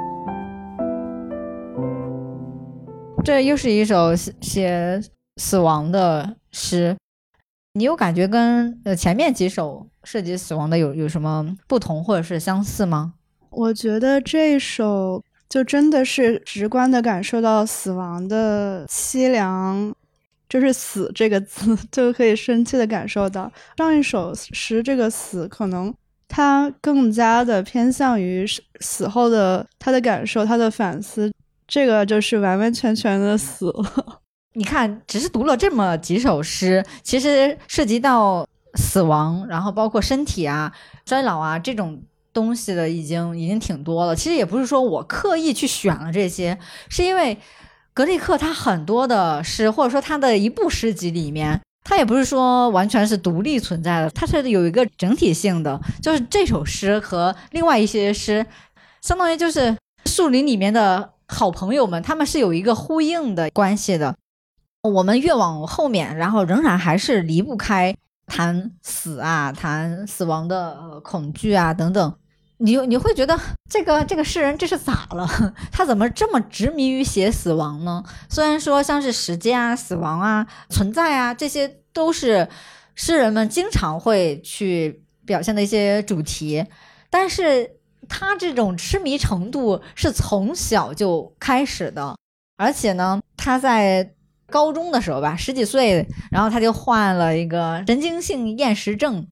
[3.24, 5.02] 这又是一首写写
[5.38, 6.98] 死亡的诗，
[7.72, 13.14] 你有感觉跟呃前面几首涉及死亡的有有什么不同或者是相似吗？
[13.50, 19.94] 我觉得这首就真的是直观的感受到死亡的凄凉，
[20.50, 23.52] 就是“死”这个字 就可以深切的感受到。
[23.78, 25.94] 上一首诗这个“死”可能
[26.28, 28.44] 它更加的偏向于
[28.80, 31.32] 死后的他的感受、他的反思。
[31.68, 34.22] 这个就是完完全全的死了。
[34.58, 40.74] 你看，只是读了这么几首诗，其实涉及到死亡，然后包括身体啊、
[41.06, 42.02] 衰老啊这种
[42.34, 44.16] 东西的，已经已经挺多了。
[44.16, 46.58] 其实也不是说我刻意去选了这些，
[46.90, 47.38] 是因为
[47.94, 58.46] 格里克他很多的诗，或者说他的一部诗集里面，他也不是说完全是独立存在的，它是有一个整体性的，就是这首诗和另外一些诗，
[59.02, 61.12] 相当于就是树林里面的。
[61.26, 64.16] 好朋友们，他们是有一个呼应的关系的。
[64.84, 67.96] 我们越往后面，然后仍然还是离不开
[68.28, 72.14] 谈死啊，谈死亡的恐惧啊等等。
[72.64, 75.28] 你你会觉得这个这个诗人这是咋了？
[75.72, 78.04] 他怎么这么执迷于写死亡呢？
[78.30, 82.48] 虽然说像是时间啊、死亡啊、存在啊，这些都是
[82.96, 86.66] 诗人们经常会去表现的一些主题，
[87.10, 87.80] 但是。
[88.10, 92.18] 他这种痴迷程度是从小就开始的，
[92.58, 94.14] 而且呢，他在
[94.52, 99.26] 高中的时候吧，十几岁，然后他就患了一个神经性厌食症，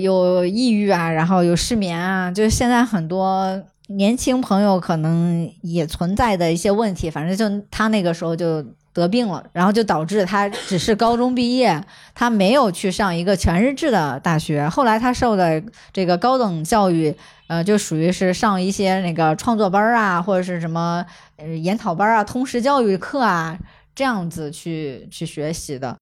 [0.00, 7.10] 有抑郁啊，然后有失眠啊，就是现在很多年轻朋友可能也存在的一些问题。
[7.10, 11.82] 反正就他那个时候就得病了，然后就导致他只是高中毕业，
[12.14, 14.68] 他没有去上一个全日制的大学。
[14.68, 17.14] 后来他受的这个高等教育。
[17.50, 21.04] 呃，就属于是上一些那个创作班啊，或者是什么
[21.36, 23.58] 呃研讨班啊、通识教育课啊，
[23.92, 25.96] 这样子去去学习的。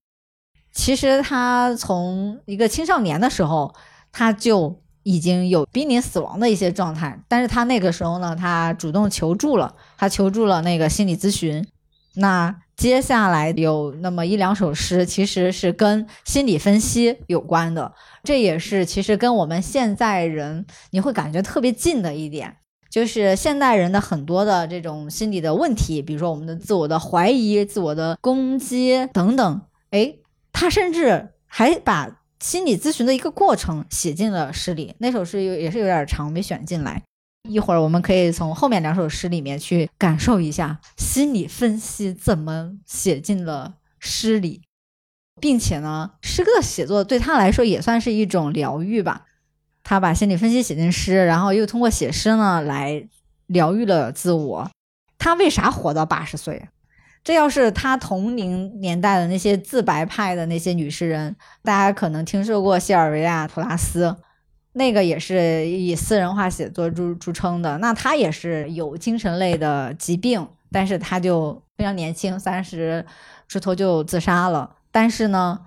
[0.71, 3.73] 其实他从一个青少年的时候，
[4.11, 11.65] 他就已经有濒临死亡的一些状态，但是他那个时候呢，他主动求助了，他求助了那个心理咨询。
[12.15, 17.93] 那接下来有那么一两首诗，其实是跟心理分析有关的。
[18.23, 22.57] 这也是其实跟我们现在人你会感觉特别近的一点，
[22.89, 29.61] 就是现代人的很多的这种心理的问题，比如说我们的自我的怀疑、自我的攻击等等。
[29.91, 30.15] 哎，
[30.51, 34.95] 他甚至还把心理咨询的一个过程写进了诗里。
[34.99, 37.01] 那首诗有也是有点长，没选进来。
[37.49, 44.61] 一会儿我们可以从后面两首诗里面去感受一下心理分析怎么写进了诗里。
[45.41, 49.25] 并且呢，诗歌的写作对他来说也算是一种疗愈吧。
[49.83, 53.07] 他把心理分析写进诗，然后又通过写诗呢来
[53.47, 54.69] 疗愈了自我。
[55.17, 56.67] 他为啥活到八十岁？
[57.23, 64.15] 这要是他同龄年代的那些自白派的那些女诗人，大家可能听说过西尔维亚·图拉斯，
[64.73, 67.77] 那个也是以私人化写作著著称的。
[67.79, 73.05] 那他也是有精神类的疾病，但是他就非常年轻，三十
[73.47, 74.77] 出头就自杀了。
[74.91, 75.59] 但是呢，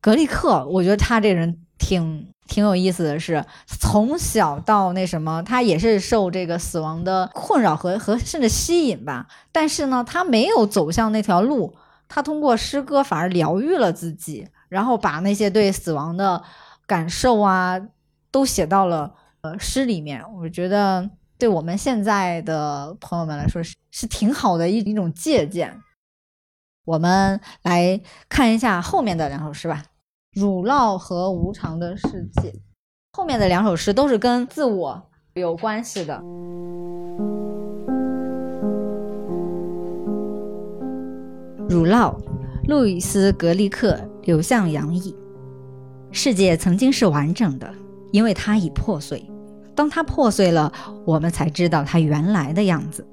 [0.00, 9.26] 格力克，我觉得他这人挺挺有意思的是，从小到那什么，他也是受这个死亡的困扰和和甚至吸引吧。
[9.50, 11.74] 但是呢，他没有走向那条路，
[12.08, 16.42] 他通过诗歌反而疗愈了自己，然后把那些对死亡的
[16.86, 17.80] 感受啊，
[18.30, 20.22] 都写到了呃诗里面。
[20.36, 25.80] 我觉得对我们现在的朋友们来说是是挺好的一一种借鉴。
[26.84, 29.82] 我们来看一下后面的两首诗吧，
[30.34, 32.50] 《乳酪和无常的世界》。
[33.12, 35.00] 后面的两首诗都是跟自我
[35.34, 36.20] 有关系的。
[41.68, 42.16] 乳酪，
[42.66, 45.14] 路易斯·格利克，流向洋译。
[46.10, 47.72] 世界曾经是完整的，
[48.10, 49.24] 因为它已破碎。
[49.72, 50.72] 当它破碎了，
[51.04, 53.06] 我们才知道它原来的样子。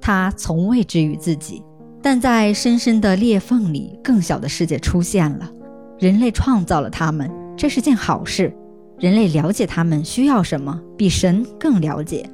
[0.00, 1.62] 它从未治愈自己。
[2.02, 5.52] 但在深深的裂缝里，更小的世界出现了。
[6.00, 8.50] 人类创造了他们，这是件好事。
[8.98, 12.28] 人类了解他们需要什么，比神更了解。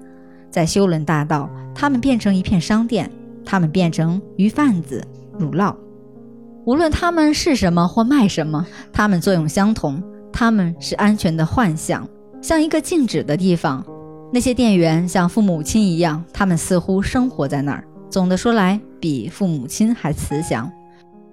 [0.50, 3.10] 在修伦大道，他们变成一片商店，
[3.44, 5.04] 他们变成鱼贩子、
[5.36, 5.74] 乳酪。
[6.64, 10.02] 无论他们是什么或卖什么，他们作用相同。
[10.32, 12.08] 他们是安全的幻想，
[12.40, 13.84] 像一个静止的地方。
[14.32, 17.82] 那些店员像父母亲一样，他们似乎生活在那儿。
[18.10, 20.70] 总的说来，比父母亲还慈祥。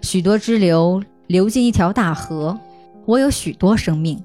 [0.01, 2.57] 许多支流流进一条大河。
[3.05, 4.23] 我有许多生命，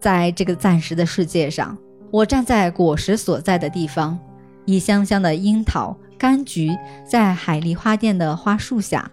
[0.00, 1.76] 在这个暂时的世界上，
[2.10, 4.18] 我站在果实所在的地方，
[4.64, 9.10] 一箱箱的樱桃、柑橘，在海丽花店的花树下。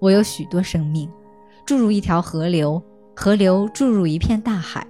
[0.00, 1.08] 我有许多生命，
[1.64, 2.82] 注入一条河流，
[3.14, 4.86] 河流注入一片大海。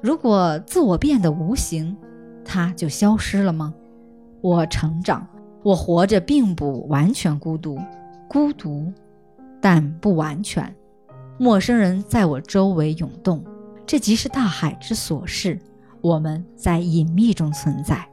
[0.00, 1.96] 如果自我变得无形，
[2.44, 3.74] 它就消失了吗？
[4.40, 5.26] 我成长，
[5.62, 7.78] 我活着，并不完全孤独，
[8.28, 8.92] 孤独，
[9.60, 10.72] 但不完全。
[11.42, 13.42] 陌生人在我周围涌动，
[13.86, 15.58] 这即是大海之所事。
[16.02, 18.06] 我们在隐秘中存在。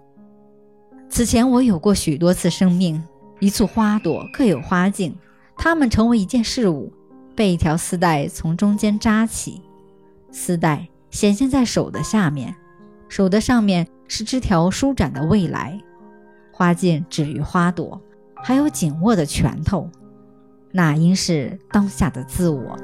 [1.09, 3.03] 此前我有过许多次生命，
[3.41, 5.13] 一簇花朵各有花茎，
[5.57, 6.89] 它们成为一件事物，
[7.35, 9.61] 被一条丝带从中间扎起，
[10.31, 12.55] 丝带显现在手的下面，
[13.09, 15.77] 手的上面是枝条舒展的未来，
[16.53, 18.01] 花茎止于花朵，
[18.35, 19.89] 还有紧握的拳头，
[20.71, 22.77] 那应是当下的自我。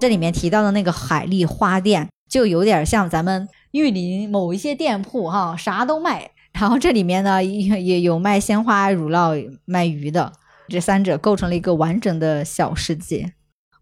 [0.00, 6.30] 这里面提到的那个海丽花店，就有点像咱们玉林某一些店铺哈，啥都卖。
[6.52, 10.32] 然后这里面呢，也有卖鲜花、乳酪、卖鱼的，
[10.68, 13.32] 这三者构成了一个完整的小世界。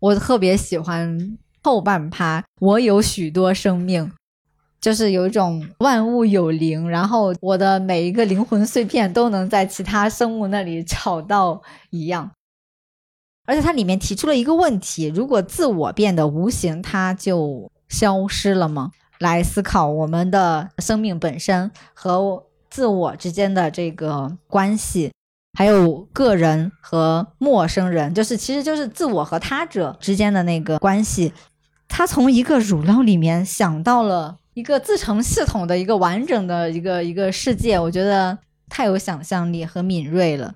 [0.00, 4.12] 我特别喜欢后半趴，我有许多生命，
[4.80, 12.30] 就是有一种万物有灵，然后我的每一个灵魂碎片都能在其他生物那里 找到一样。
[13.46, 18.90] 而且它里面提出了一个问题：如果自我变得无形，它就消失了吗？
[19.18, 25.10] 来思考我们的生命本身和自我之间的这个关系，
[25.56, 31.32] 还有个人和陌生人，就是其实就是自我和他者之间的那个关系。
[31.88, 38.36] 他从一个乳酪里面想到了一个自成系统的一个完整的一个一个世界，我觉得
[38.68, 40.52] 太有想象力和敏锐了。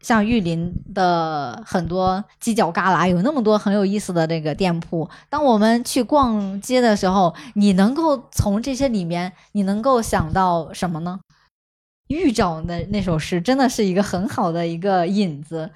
[0.00, 5.08] 像玉林的很多犄角旮旯，有那么多很有意思的这个店铺。
[5.28, 11.20] 当我们去逛街的时候，你能够从这些里面，你能够想到什么呢？
[12.08, 15.70] 玉照的那首诗真的是一个很好的一个引子。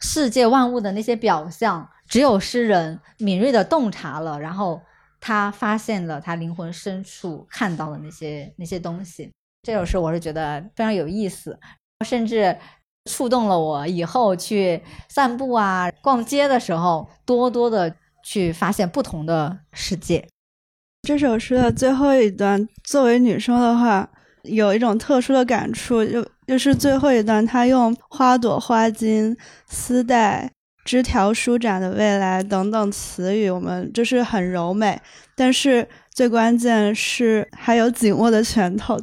[0.00, 4.80] 世界万物的那些表象，只有诗人敏锐的洞察了，然后
[5.20, 9.30] 他发现了他灵魂深处看到的那些那些东西。
[9.62, 11.60] 这首诗我是觉得非常有意思，
[12.06, 12.56] 甚至。
[13.10, 20.26] 触动了我，以后去散步啊、逛街的时候，多多的去发现不同的世界。
[21.02, 24.06] 这首诗的最后一段，作为女生的话，
[24.42, 29.34] 有一种特殊的感触，就就是最后一段，她用花朵、花茎、
[29.66, 30.50] 丝带、
[30.84, 35.00] 枝条舒展的未来等等词语，我们就是很柔美，
[35.34, 38.98] 但是最关键是还有紧握的拳头。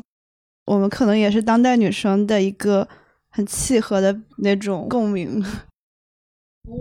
[0.68, 2.88] 我们可能也是当代女生的一个。
[3.30, 5.44] 很契合的那种共鸣。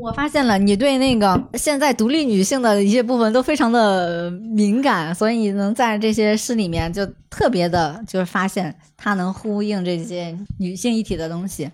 [0.02, 11.70] 我发现了，你对那个现在独立女性的一些部分都非常的敏感，所以你能在这些诗里面就特别的，就是发现它能呼应这些女性一体的东西。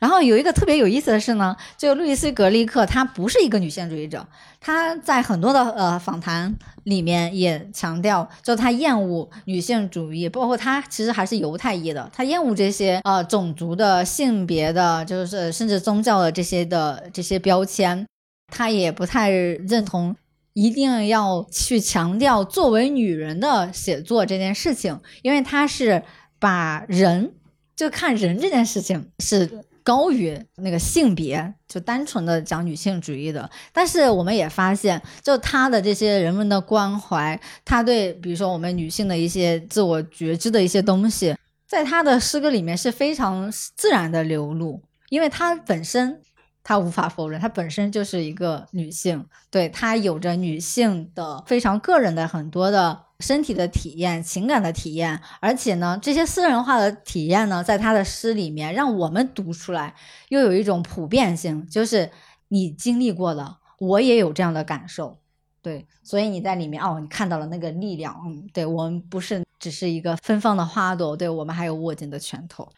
[0.00, 4.26] 然后有一个特别有意思的是呢，就路易斯·格利克，他不是一个女性主义者，
[4.60, 18.06] 他在很多的呃访谈里面也强调，就他厌恶女性主义，包括他其实还是犹太裔的，他厌恶这些呃种族的、性别的，就是甚至宗教的这些的这些标签，
[18.52, 20.14] 他也不太认同
[20.52, 26.02] 一定要去强调作为女人的写作这件事情，因为他是
[26.38, 27.32] 把人
[27.74, 29.64] 就看人这件事情是。
[29.84, 33.48] 高于那个性别，就单纯的讲女性主义的。
[33.72, 41.36] 但是我们也发现，就他的这些人们的关怀，他对比如说我们女性的一些自我觉知的一些东西，
[41.68, 46.20] 在他的诗歌里面是非常自然的流露，因为他本身。
[46.66, 59.94] 她无法否认，她本身就是一个女性，对她有着女性的非常个人的很多的身体的体验、情感的体验，而且呢，这些私人化的体验呢，在他的诗里面让我们读出来，
[60.28, 62.10] 又有一种普遍性，就是
[62.48, 65.18] 你经历过的，我也有这样的感受，
[65.62, 72.68] 对，所以你在里面哦，你看到了那个力量，嗯，对我们不是只是一个芬芳的花朵，对我们还有握紧的拳头。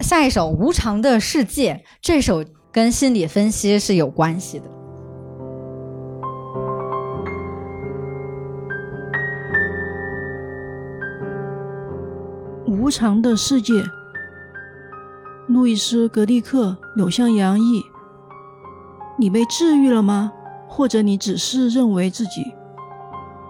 [0.00, 2.44] 下一首《无常的世界》，这首。
[2.72, 4.75] 跟心理分析是有关系的。
[12.86, 13.84] 无常的世界，
[15.48, 17.82] 路易斯·格利克，柳向洋译。
[19.18, 20.32] 你被治愈了吗？
[20.68, 22.44] 或者你只是认为自己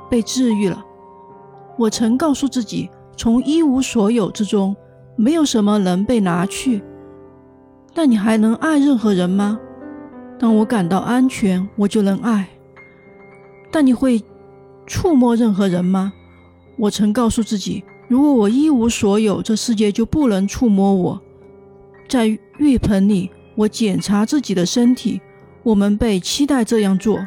[0.08, 0.82] 被治愈了。
[1.76, 4.74] 我曾告诉自己，从一无所有之中，
[5.16, 6.82] 没有什么能被拿去。
[7.92, 9.60] 但你还能爱任何人吗？
[10.38, 12.48] 当我感到安全，我就能爱。
[13.70, 14.24] 但你会
[14.86, 16.14] 触摸任何人吗？
[16.78, 21.20] 我曾告诉自己，如果我一无所有，这世界就不能触摸我。
[22.08, 22.26] 在
[22.58, 25.20] 浴盆里，我检查自己的身体。
[25.62, 27.18] 我们被期待这样做。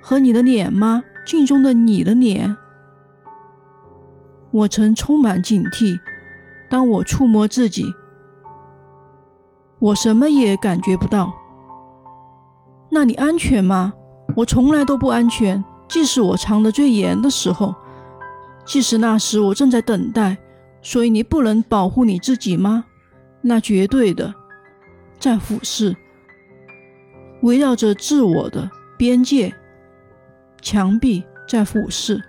[0.00, 1.04] 和你的脸吗？
[1.24, 2.56] 镜中的你的脸。
[4.50, 5.98] 我曾充满警惕。
[6.68, 7.84] 当我触摸自己，
[9.78, 11.32] 我什么也感觉不到。
[12.90, 13.92] 那你安全吗？
[14.36, 17.74] 我从来都不安全，即使我藏得最严的时候，
[18.68, 20.36] 即使那时我正在等待。
[20.80, 22.84] 所以你不能保护你自己吗？
[23.40, 24.32] 那绝对的，
[25.18, 25.94] 在俯视，
[27.42, 29.52] 围绕着自我的边界
[30.62, 32.22] 墙壁在俯视。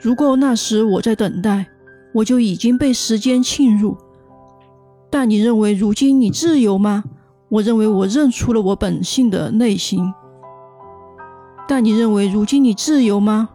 [0.00, 1.66] 如果那时我在等待，
[2.14, 3.96] 我就已经被时间侵入。
[5.10, 7.02] 但你认为如今你自由吗？
[7.48, 10.14] 我认为我认出了我本性的内心。
[11.66, 13.50] 但你认为如今你自由吗？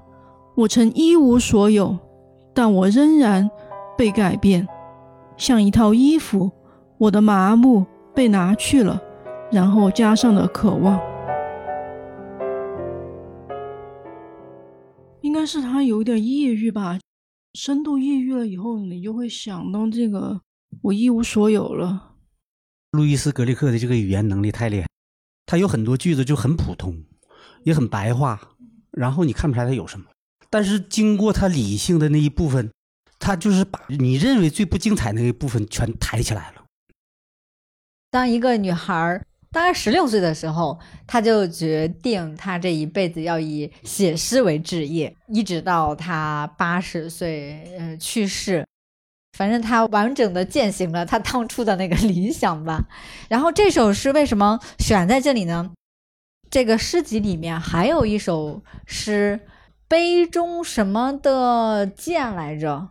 [0.56, 1.98] 我曾一无所有，
[2.56, 3.52] 但我仍然
[3.98, 4.66] 被改变，
[5.38, 6.52] 像一套衣服。
[6.98, 7.86] 我的麻木
[8.16, 9.02] 被拿去了，
[9.52, 10.98] 然后加上了渴望。
[15.20, 16.98] 应该是他有点抑郁吧，
[17.54, 20.40] 深度抑郁了以后，你就会想到这个，
[20.84, 22.14] 我一无所有了。
[22.92, 24.88] 路易斯·格里克的这个语言能力太厉害，
[25.46, 27.04] 他有很多句子就很普通，
[27.66, 28.40] 也很白话，
[28.92, 30.06] 然后你看不出来他有什么，
[30.56, 32.72] 但是经过他理性的那一部分，
[33.20, 36.64] 他就是把你认为最不精彩那一部分全抬起来了。
[38.10, 48.66] 当一个女孩儿大概十六岁的时候，她就决定她这一辈子要以写诗为职业，一直到她八十岁呃去世。
[49.38, 52.86] 反正她完整的践行了她当初的那个理想吧。
[53.28, 55.74] 然后这首诗为什么选在这里呢？
[56.50, 59.42] 这个诗集里面还有一首诗，
[59.88, 62.90] 杯中什么的剑来着？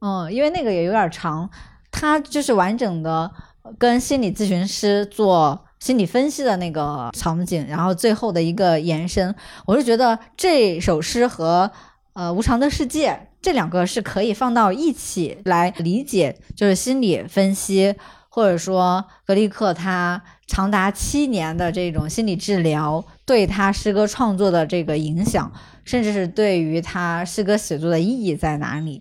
[0.00, 1.50] 嗯，因为那个也有点长，
[1.90, 3.30] 它就是完整的。
[3.78, 11.70] 跟心理咨询师做心理分析的那个场景，然后最后的一个延伸，我是觉得这首诗和
[12.12, 17.94] 呃无常的世界这两个是可以放到一起来理解，就是心理分析，
[18.28, 25.50] 或者说格力克他长达七年的这种心理治疗对他诗歌创作的这个影响，
[25.84, 29.00] 甚至是对于他诗歌写作的意义在哪里。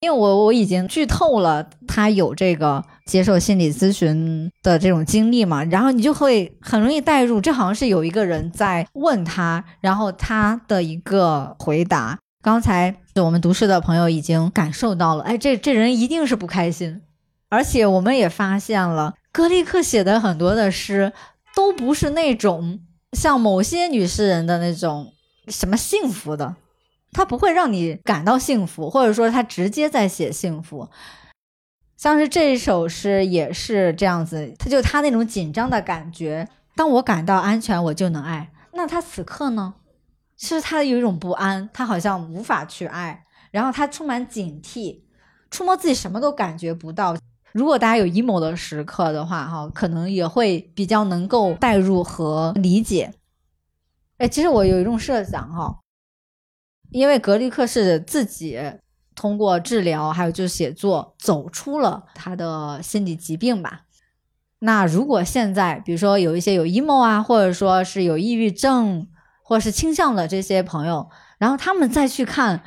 [0.00, 12.18] 因为我我已经剧透了，他有这个接受心理咨询的这种经历嘛，然后你就会很容易带入，这好像是有一个人在问他，然后他的一个回答。
[12.42, 17.00] 刚才我们读诗的朋友已经感受到了，哎，这这人一定是不开心，
[17.48, 21.12] 而且我们也发现了，格里克写的很多的诗
[21.54, 22.80] 都不是那种
[23.12, 25.12] 像某些女诗人的那种
[25.48, 26.56] 什么幸福的。
[27.12, 30.88] 他不会让你感到幸福，或者说他直接在写幸福，
[31.98, 36.48] 像是这一首诗也是这样子，他就他那种紧张的感觉。
[36.74, 38.50] 当我感到安全，我就能爱。
[38.72, 39.74] 那他此刻呢？
[40.34, 45.02] 其实他有一种不安，他好像无法去爱，然后他充满警惕，
[45.50, 47.14] 触摸自己什么都感觉不到。
[47.56, 53.14] 如果大家有 emo 的时刻的话，哈，可能也会比较能够代入和理解。
[54.18, 55.78] 哎，其实我有一种设想，哈。
[56.90, 58.60] 因为格里克是自己
[59.14, 63.86] 通过治疗，还有就是写作，走出了他的心理疾病吧。
[64.58, 69.08] 那如果现在，比如说有一些有 emo 啊，或者说是有抑郁症，
[69.42, 72.62] 或者是倾向的这些朋友，然后他们再去看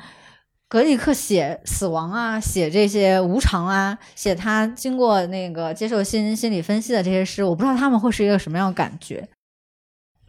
[0.69, 9.27] 格里克写死亡啊，写这些无常啊，写他经过那个接受心心理分析的这些诗，我不知道他们会是一个什么样的感觉，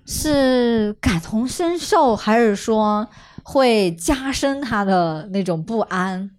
[0.07, 3.09] 是感同身受，还是说？
[3.43, 6.31] 会加深他的那种不安。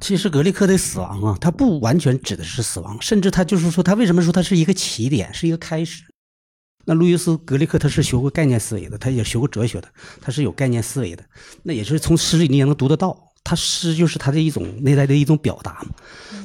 [0.00, 6.07] 其实格里克的死亡啊，他不完全指的是死亡，甚至他就是说，他为什么说他是一个起点，是一个开始？
[6.84, 9.88] 那路易斯·格里克他是学过概念思维的，他也学过哲学的，
[10.20, 11.22] 他是有概念思维的。
[11.62, 15.94] 那也是从诗里你也能读得到，他诗就是他的一种内在的一种表达嘛。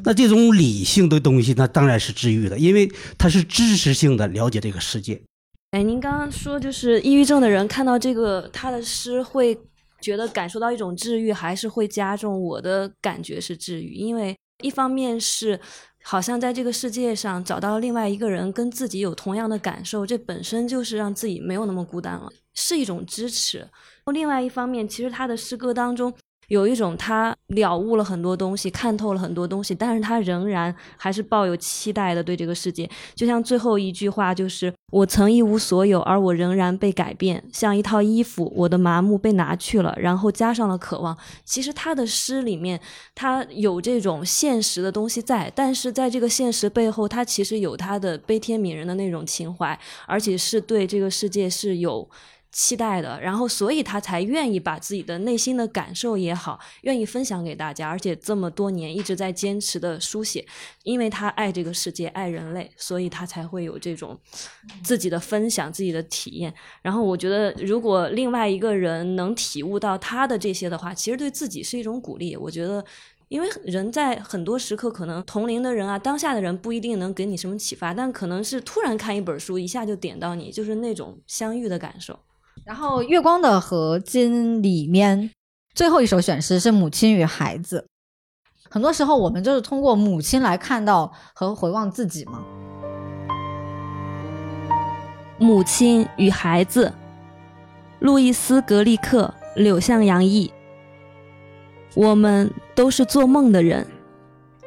[0.03, 5.21] 那这种理性的东西，那当然是治愈的，因为他是知识性的了解这个世界。
[5.71, 9.57] 哎，您刚刚说就是抑郁症的人看到这个他的诗会
[10.01, 12.39] 觉得感受到一种治愈，还是会加重？
[12.43, 15.59] 我的感觉是治愈，因为一方面是
[16.03, 23.67] 好像在这个世界上找到另外一个人，跟自己有同样的感受，这本身就是让自己没有那么孤单了，是一种支持。
[24.13, 26.13] 另外一方面，其实他的诗歌当中。
[26.47, 32.89] 有一种他了悟了很多东西，看透了很多东西，但是他仍然还是抱有期待的对这个世界。
[33.15, 41.17] 就像最后一句话，就是我曾一无所有，而我仍然被改变，像一套衣服，我的麻木被拿去了，然后加上了渴望。
[41.45, 42.79] 其实他的诗里面，
[43.15, 49.77] 他有这种现实的东西在，但是在这个现实背后，他其实有他的悲天悯人的那种情怀，
[50.07, 52.09] 而且是对这个世界是有。
[52.53, 60.45] 期待的，然后所以他才愿意把自己的内心的感受也好，愿意分享给大家，而且这么多年一直在坚持的书写，
[60.83, 64.15] 因为他爱这个世界，爱人类，所以他才会有这种
[64.83, 66.53] 自己的分享，自己的体验。
[66.83, 72.37] 然后我觉得，如果另外一个人能体悟到他的这些的话，其实对自己是一种鼓励。
[72.37, 72.85] 我觉得，
[73.29, 82.19] 因为人在很多时刻，可能同龄的人啊，当下的人不一定能给你什么启发，但可能是突然看一本书，一下就点到你，就是那种相遇的感受。
[82.65, 85.31] 然后《月光的合金》里面
[85.73, 87.87] 最后一首选诗是《母亲与孩子》。
[88.69, 92.43] 很多时候，我们就是通过母亲来看到和回望自己嘛。
[95.37, 96.93] 母亲与孩子，
[97.99, 100.51] 路易斯·格利克、柳向洋译。
[101.95, 103.85] 我们都是做梦的人，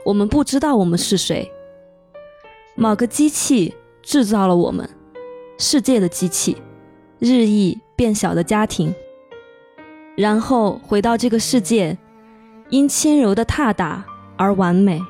[0.05, 1.51] 我们不知道我们是谁。
[2.77, 4.89] 某个机器制造了我们，
[5.59, 6.57] 世界的机器。
[7.19, 8.95] 日益变小的家庭，
[10.17, 11.97] 然后回到这个世界，
[12.69, 14.05] 因轻柔的踏打
[14.37, 15.01] 而完美。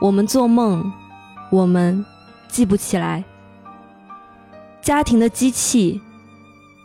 [0.00, 0.92] 我们做梦，
[1.50, 2.04] 我们
[2.48, 3.22] 记不起来。
[4.82, 6.00] 家庭的机器，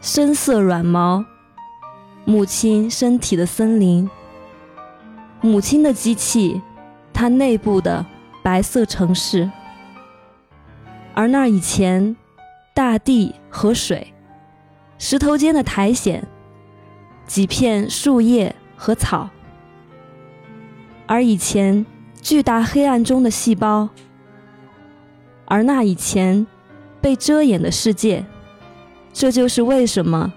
[0.01, 1.25] 深色软毛，
[2.25, 4.07] 母亲身体的森林，
[5.41, 6.61] 母亲的机器，
[7.11, 8.05] 它内部的
[8.43, 9.49] 白色城市，
[11.15, 12.15] 而那以前。
[12.79, 14.13] 大地和水，
[14.97, 16.25] 石头间的苔藓，
[17.27, 19.29] 几片树叶和草，
[21.05, 21.85] 而以前
[22.21, 23.89] 巨大黑暗中的细胞，
[25.43, 26.47] 而那以前
[27.01, 28.25] 被遮掩的世界，
[29.11, 30.31] 这就是为什么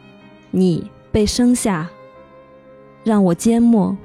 [0.50, 1.90] 你被生下，
[3.04, 3.96] 让我缄默。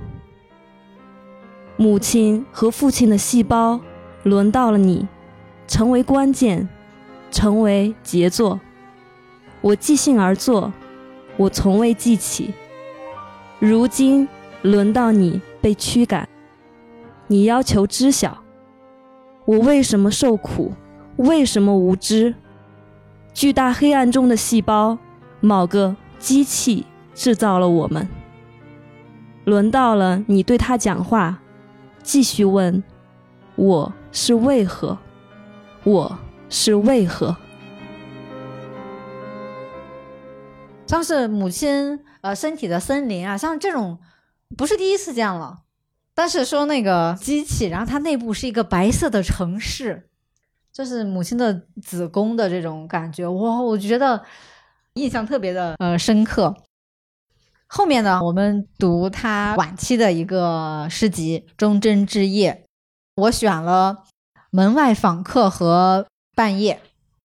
[1.75, 3.79] 母亲和父亲的细胞，
[4.21, 5.07] 轮到了你，
[5.67, 6.69] 成为关键。
[7.29, 8.59] 成为杰作，
[9.61, 10.71] 我即兴而作，
[11.35, 12.53] 我从未记起。
[13.59, 14.27] 如今
[14.61, 16.27] 轮到你被驱赶，
[17.27, 18.37] 你要求知晓，
[19.45, 20.73] 我为什么受苦，
[21.17, 22.35] 为什么无知？
[23.33, 24.97] 巨大黑暗中的细胞，
[25.41, 28.07] 某个机器制造了我们。
[29.45, 31.39] 轮到了你对他讲话，
[32.03, 32.83] 继续问，
[33.55, 34.97] 我是为何？
[35.83, 36.17] 我。
[36.49, 37.35] 是为何？
[40.87, 43.99] 像是母亲呃身体的森林啊，像这种
[44.55, 45.63] 不是第一次见了。
[46.15, 50.09] 但是说那个机器，然后它内部是一个白色的城市，
[50.71, 54.23] 就是母亲的子宫的这种感觉，哇，我觉得
[54.93, 56.55] 印象特别的呃深刻。
[57.67, 62.65] 后面呢，我们读他晚期的一个诗集《忠贞之夜》，
[63.23, 64.05] 我选了
[64.51, 66.07] 《门外访客》和。
[66.37, 66.79] 半夜，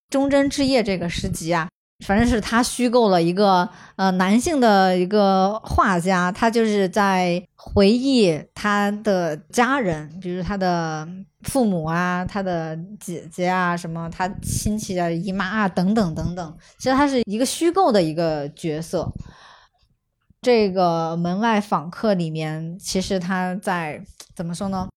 [0.08, 1.68] 忠贞之夜这个诗集啊，
[2.06, 11.06] 反正是他虚构了一个呃男性的一个画家，他就是在回忆他的家人，比如他的
[11.42, 16.56] 父母啊，他的姐姐啊，什么他亲戚啊、姨妈啊等等等等。
[16.78, 19.12] 其实他是一个虚构的一个角色。
[20.40, 24.02] 这个门外访客里面，其实他在
[24.34, 24.88] 怎么说呢？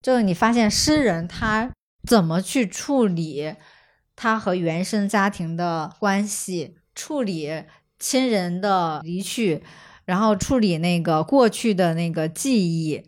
[0.00, 1.68] 就是你发现诗人他。
[2.06, 3.54] 怎么去处理
[4.16, 7.64] 他和原生家庭的关系，处理
[7.98, 9.62] 亲人的离去，
[10.04, 13.02] 然后处理那个过去的那个记忆。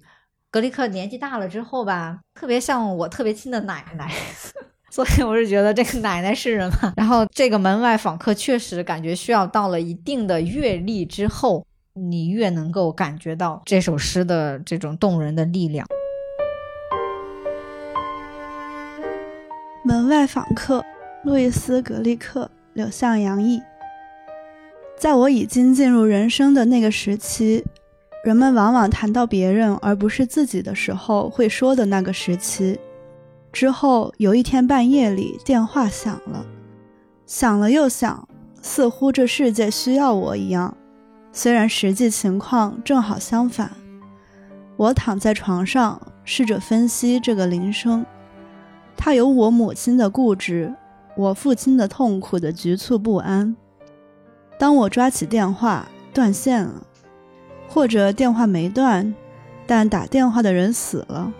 [0.51, 4.11] 格里克年纪大了之后吧，特别像我特别亲的奶奶，
[4.91, 6.95] 所以我是觉得这个奶奶是人嘛。
[6.97, 15.87] 然后这个门外访客确实感觉需要到了一定的阅历之后，你越能够感觉到这首诗的这种动人的力量。
[20.09, 20.85] 外访客，
[21.25, 23.61] 路易斯·格利克，柳向洋译。
[24.99, 27.65] 在我已经进入人生的那个时期，
[28.25, 32.79] 人们往往谈到别人而不是自己的时候会说的那个时期。
[33.53, 36.45] 之后有一天半夜里，电话响了，
[37.27, 38.29] 响了又响，
[38.63, 40.77] 似乎这世界需要我一样。
[41.33, 43.71] 虽然实际情况正好相反，
[44.77, 46.01] 我躺在床上。
[46.29, 48.05] 试着分析这个铃声。
[48.97, 50.75] 他有我母亲的固执，
[51.17, 53.55] 我父亲的痛苦的局促不安。
[54.59, 56.83] 当我抓起电话，断线了，
[57.69, 59.15] 或者电话没断，
[59.67, 61.33] 但打电话的人死了，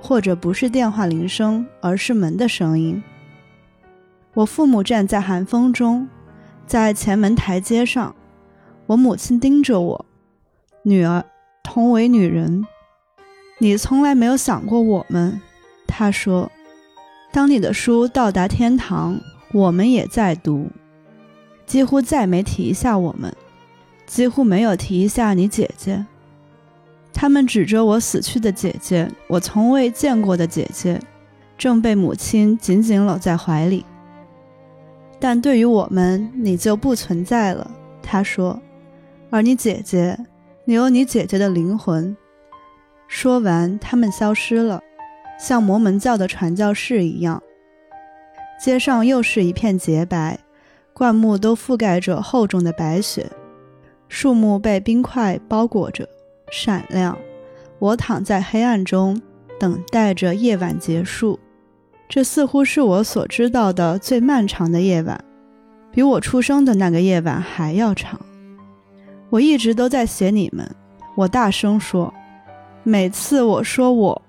[0.00, 3.02] 或者不是电话铃声，而是门的声音。
[4.34, 6.08] 我父母站在寒风中，
[6.66, 8.14] 在前门台阶上。
[8.86, 10.06] 我母亲盯着我，
[10.82, 11.24] 女儿，
[11.62, 12.66] 同为女人，
[13.58, 15.40] 你从来没有想过我们。
[15.86, 16.50] 她说
[17.32, 19.20] ：“当你的书到达天堂，
[19.52, 20.68] 我们也在读。
[21.66, 23.32] 几乎再没提一下我们，
[24.06, 26.04] 几乎没有提一下你姐姐。
[27.12, 31.00] 他们指着我死去的姐姐，我从未见过的姐姐，
[31.56, 33.84] 正被母亲紧紧搂在怀里。
[35.18, 37.70] 但对于我们，你就不存在了。”
[38.02, 38.60] 她说。
[39.32, 40.18] 而你姐姐，
[40.64, 42.16] 你有你姐姐的灵魂。
[43.06, 44.82] 说完，他们消失了，
[45.40, 47.42] 像摩门教的传教士一样。
[48.62, 50.38] 街上又是一片洁白，
[50.92, 53.26] 灌木都覆盖着厚重的白雪，
[54.06, 56.06] 树木被冰块包裹着，
[56.52, 57.16] 闪亮。
[57.78, 59.22] 我躺在黑暗中，
[59.58, 61.40] 等待着夜晚结束。
[62.06, 65.24] 这似乎是我所知道的最漫长的夜晚，
[65.90, 68.20] 比我出生的那个夜晚还要长。
[69.30, 70.68] 我一直都在写你们，
[71.16, 72.12] 我大声说，
[72.82, 74.20] 每次我说我，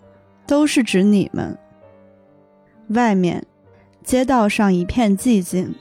[0.52, 1.58] 都是指你们。
[2.89, 3.41] 外面，
[4.04, 5.74] 街道上一片寂静，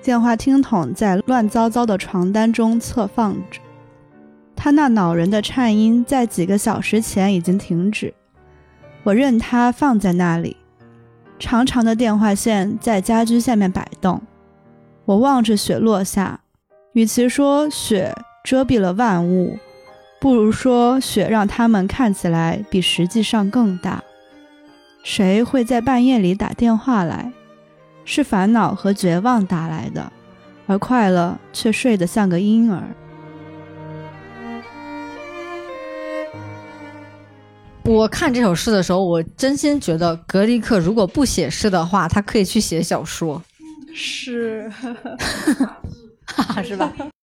[0.00, 3.60] 电话听筒在乱糟糟的床单中侧放着，
[4.54, 8.14] 他那恼人的颤音在几个小时前已经停止。
[9.02, 10.56] 我任它放在那里，
[11.40, 14.22] 长长的电话线在家居下面摆动。
[15.04, 16.38] 我望着雪落下，
[16.92, 18.14] 与其说雪。
[18.44, 19.58] 遮蔽了万物，
[20.26, 24.02] 不如说雪让他们看起来比实际上更大。
[25.04, 27.30] 谁会在半夜里打电话来？
[28.04, 30.12] 是烦恼和绝望打来的，
[30.66, 32.82] 而快乐却睡得像个婴儿。
[37.84, 43.40] 我看这首诗的时候，我真心觉得格里克如果不写诗的话，他可以去写小说。
[43.94, 44.68] 是，
[46.66, 46.92] 是吧？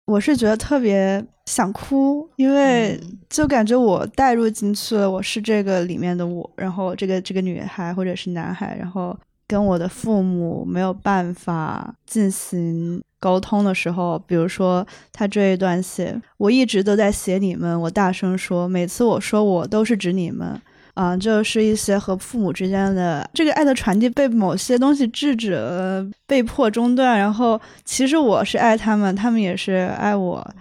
[0.06, 2.98] 我是觉得特别想哭，因为
[3.28, 9.16] 就感觉我带入进去了，我是这个里面的我，然后这个这个女孩或者是男孩，然后
[9.48, 20.60] 跟我的父母没有办法进行沟通的时候，比如说他这一段写，我一直都在写你们，我大声说，每次我说我都是指你们。
[20.96, 27.18] 啊，就是一些和父母之间的这个爱的传递被某些东西制止了，被迫中断。
[27.18, 30.54] 然后，其实我是爱他们，他们也是爱我，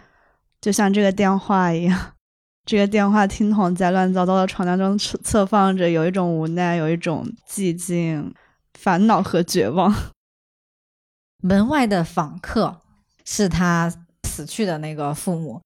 [0.60, 1.98] 就像这个电话一样，
[2.66, 8.34] 这个电话听筒在乱糟糟的床单中侧侧放着，有一种无奈，有一种寂静、
[8.74, 9.96] 烦恼和绝望。
[11.42, 12.82] 门外的访客
[13.24, 13.90] 是他
[14.24, 15.62] 死去的那个父母，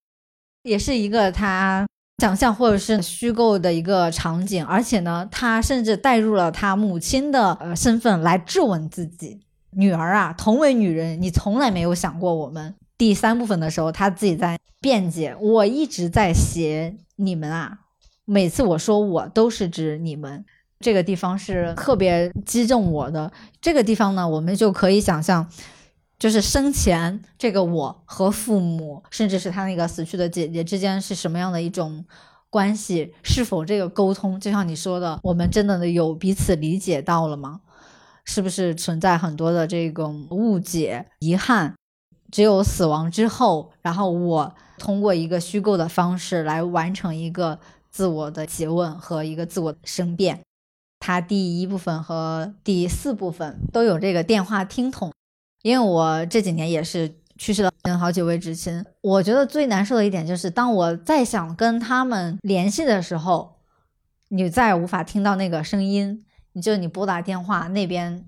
[0.61, 1.87] 也是一个他。
[2.19, 9.39] 想象或者是虚构的一个场景，而且呢，他甚至带入了他母亲的呃身份来质问自己
[9.71, 12.75] 女儿啊，同为女人，你从来没有想过我们。
[12.97, 17.79] 第三部分的时候，他自己在辩解，我一直在写你们啊，
[18.25, 20.43] 每次我说我都是指你们，
[20.81, 23.31] 这个地方是特别击中我的。
[23.61, 25.47] 这个地方呢，我们就可以想象。
[26.19, 32.03] 就是生前这个我和父母，甚至是他那个死去的姐姐之间是什么样的一种
[32.49, 33.15] 关系？
[33.23, 37.61] 是否这个沟通，就像你说的，我们真的有彼此理解到了吗？
[38.25, 41.73] 是不是存在很多的这种误解、遗憾？
[42.29, 47.59] 只有死亡之后，然后我通过一个虚构的方式来完成一个
[47.89, 50.41] 自我的诘问和一个自我申辩。
[50.99, 55.11] 它第一部分和第四部分都有这个电话听筒。
[55.61, 63.59] 因为我这几年也是去世了好几位至亲，我觉得最难受的一点就是，当我再想跟他们联系的时候，
[64.29, 68.25] 你再无法听到那个声音，你就你拨打电话那边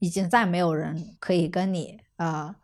[0.00, 2.56] 已经再没有人可以跟你啊，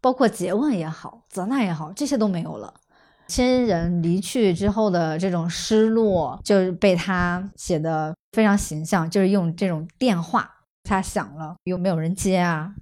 [0.00, 2.72] 包括诘问也好，责难也好，这些都没有了。
[3.26, 10.50] 亲人离去之后的这种失落，就是被他写的非常形象，就是用这种电话，
[10.84, 12.74] 他响了，有没有人接啊？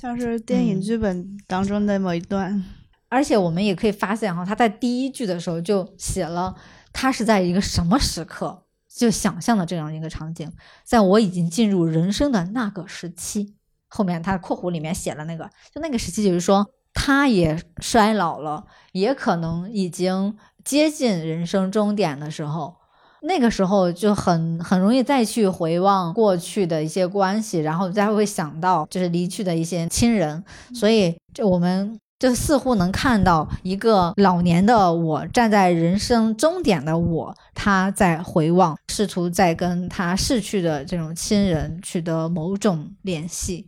[0.00, 2.64] 像是电影剧本当中的某一段，
[3.10, 6.56] 而且我们也可以发现哈，他在第一句的时候就写了
[6.90, 10.50] 他是在一个什么时刻，就想象的这样一个场景，
[10.84, 13.54] 在我已经进入人生的那个时期，
[13.88, 15.44] 后面他括弧里面写了那个，
[15.74, 20.34] 就那个时期，就是说他也衰老了，也可能已经
[20.64, 22.74] 接近人生终点的时候，
[23.22, 30.42] 那个时候就很很容易再去回望过去的一些关系，然后再会想到就是离去的一些亲人，
[30.74, 43.66] 所以就我们就似乎能看到一个老年的我站在人生终点的我，他在回望，试图在跟他逝去的这种亲人取得某种联系。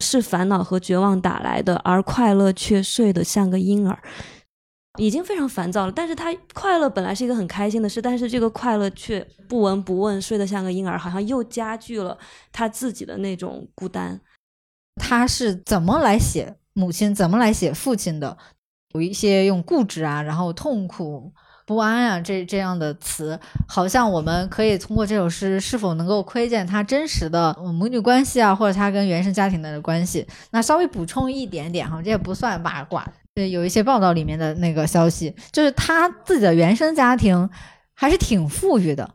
[0.00, 3.96] 是烦恼和绝望打来的，而快乐却睡得像个婴儿。
[4.98, 12.16] 已经非常烦躁了，但是他快乐本来是一个很开心的事，但是这个快乐却不闻不问，睡得像个婴儿，好像又加剧了
[12.52, 14.20] 他自己的那种孤单。
[14.96, 18.38] 他是怎么来写母亲，怎么来写父亲的？
[18.94, 21.32] 有一些用固执啊，然后痛苦、
[21.66, 23.36] 不安啊，这这样的词，
[23.66, 30.24] 好像我们可以通过这首诗是否能够窥见他真实的母女关系啊，或者他跟原生家庭的关系。
[30.52, 33.04] 那稍微补充一点点哈，这也不算八卦。
[33.34, 37.50] 对，有一些报道里面的那个消息，就是他自己的原生家庭
[37.92, 39.10] 还是挺富裕的，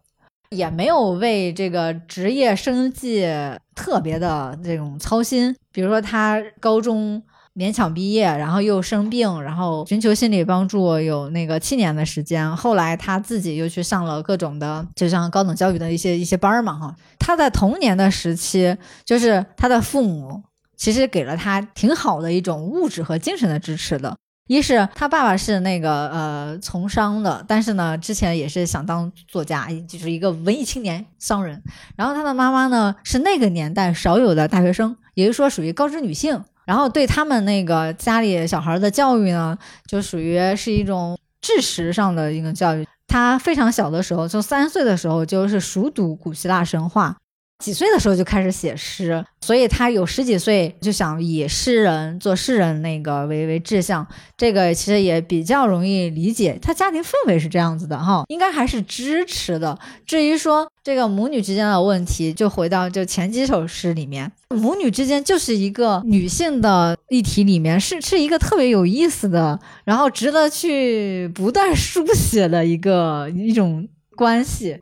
[0.49, 3.26] 也没有为这个职业生计
[3.74, 5.55] 特别的这种操心。
[5.72, 7.24] 比如说，他高中
[7.55, 12.53] 勉强毕业，然后又生病，然后寻求心理帮助，有那个七年的时间。
[12.57, 16.93] 后来他自己又去上了各种的，就像高等教育的一些一些班儿嘛，哈。
[17.17, 20.43] 他在童年的时期，就是他的父母。
[20.80, 24.15] 其实给了他挺好的一种物质和精神的支持的。
[24.47, 31.61] 一是他爸爸是那个呃从商的，但是呢之前也是想当作家，就是一个文艺青年商人。
[31.95, 36.43] 然后他的妈妈呢是那个年代少有的大学生，也就是说属于高知女性。
[36.65, 42.88] 然后对他们那个家里小孩的教育呢，就属于是一种知识上的一个教育。
[43.07, 47.17] 他非常小的时候，就三岁的时候就是熟读古希腊神话。
[47.60, 54.07] 几岁的时候就开始写诗，所以他有十几岁就想以诗人做诗人那个为为志向，
[54.38, 56.57] 这个其实也比较容易理解。
[56.62, 59.78] 他家庭氛围是这样子的哈，应该还是支持的。
[60.05, 73.86] 至于说这个母女之间的问题，就回到就前几首诗里面，母女之间就是一个女性的议题里面，是是一个特别有意思的，然后值得去不断 书写的一个一种
[74.16, 74.80] 关系。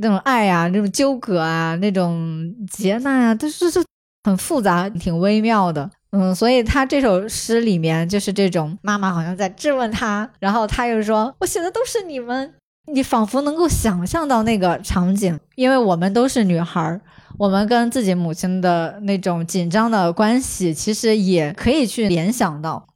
[0.00, 3.84] 那种爱呀，那种纠葛啊，那种劫难啊，都是是
[4.24, 5.90] 很复杂、挺微妙的。
[6.10, 12.54] 嗯，所以他这首诗里面就是这种妈妈好像在质问他，然后他又说：“我写的都是你们。”
[12.90, 16.98] 你仿佛能够想象到那个场景，因为我们都是女孩儿，
[17.36, 22.86] 我们跟自己母亲的那种紧张的关系，其实也可以去联想到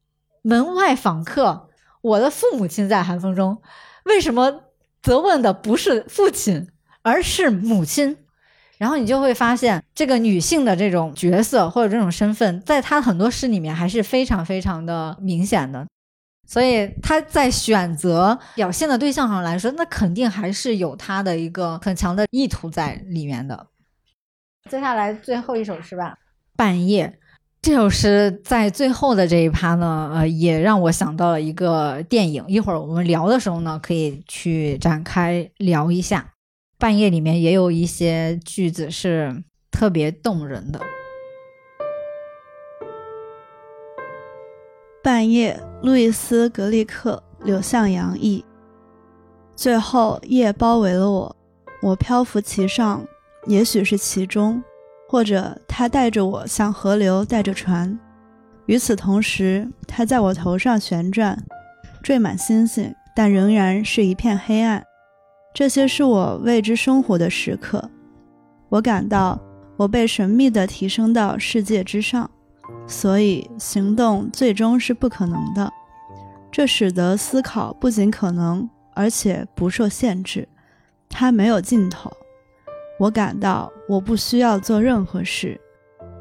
[0.40, 1.68] 门外访客，
[2.00, 3.60] 我的父母亲在寒风中，
[4.06, 4.62] 为什么
[5.02, 6.68] 责问的不是父亲？
[7.02, 8.16] 而是母亲，
[8.78, 15.86] 然后你就会发现，这个女性的这种角色或者这种身份，在她很多诗里面还是非常非常的明显的。
[16.48, 23.68] 所以她在选择表现的对象上来说，那肯定还是有她的一个很强的意图在里面的。
[24.68, 26.10] 接下来最后一首诗吧，
[26.56, 27.06] 《半夜》
[27.62, 32.44] 这首诗在最后的这一趴呢，呃，也让我想到了一个电影。
[32.48, 36.31] 一会儿我们聊的时候呢，可以去展开聊一下。
[36.82, 40.80] 半夜里面也有一些句子是特别动人的。
[45.00, 48.44] 半夜，路易斯·格利克，柳向阳译。
[49.54, 51.36] 最后，夜包围了我，
[51.82, 53.06] 我漂浮其上，
[53.46, 54.60] 也许是其中，
[55.08, 57.96] 或者它带着我，像河流带着船。
[58.66, 61.40] 与此同时，它在我头上旋转，
[62.02, 64.84] 缀满星星，但仍然是一片黑暗。
[65.54, 67.90] 这些是我为之生活的时刻，
[68.70, 69.38] 我感到
[69.76, 72.30] 我被神秘地提升到世界之上，
[72.86, 75.70] 所以行动最终是不可能的。
[76.50, 80.48] 这使得思考不仅可能，而且不受限制，
[81.08, 82.10] 它没有尽头。
[82.98, 85.60] 我感到我不需要做任何事，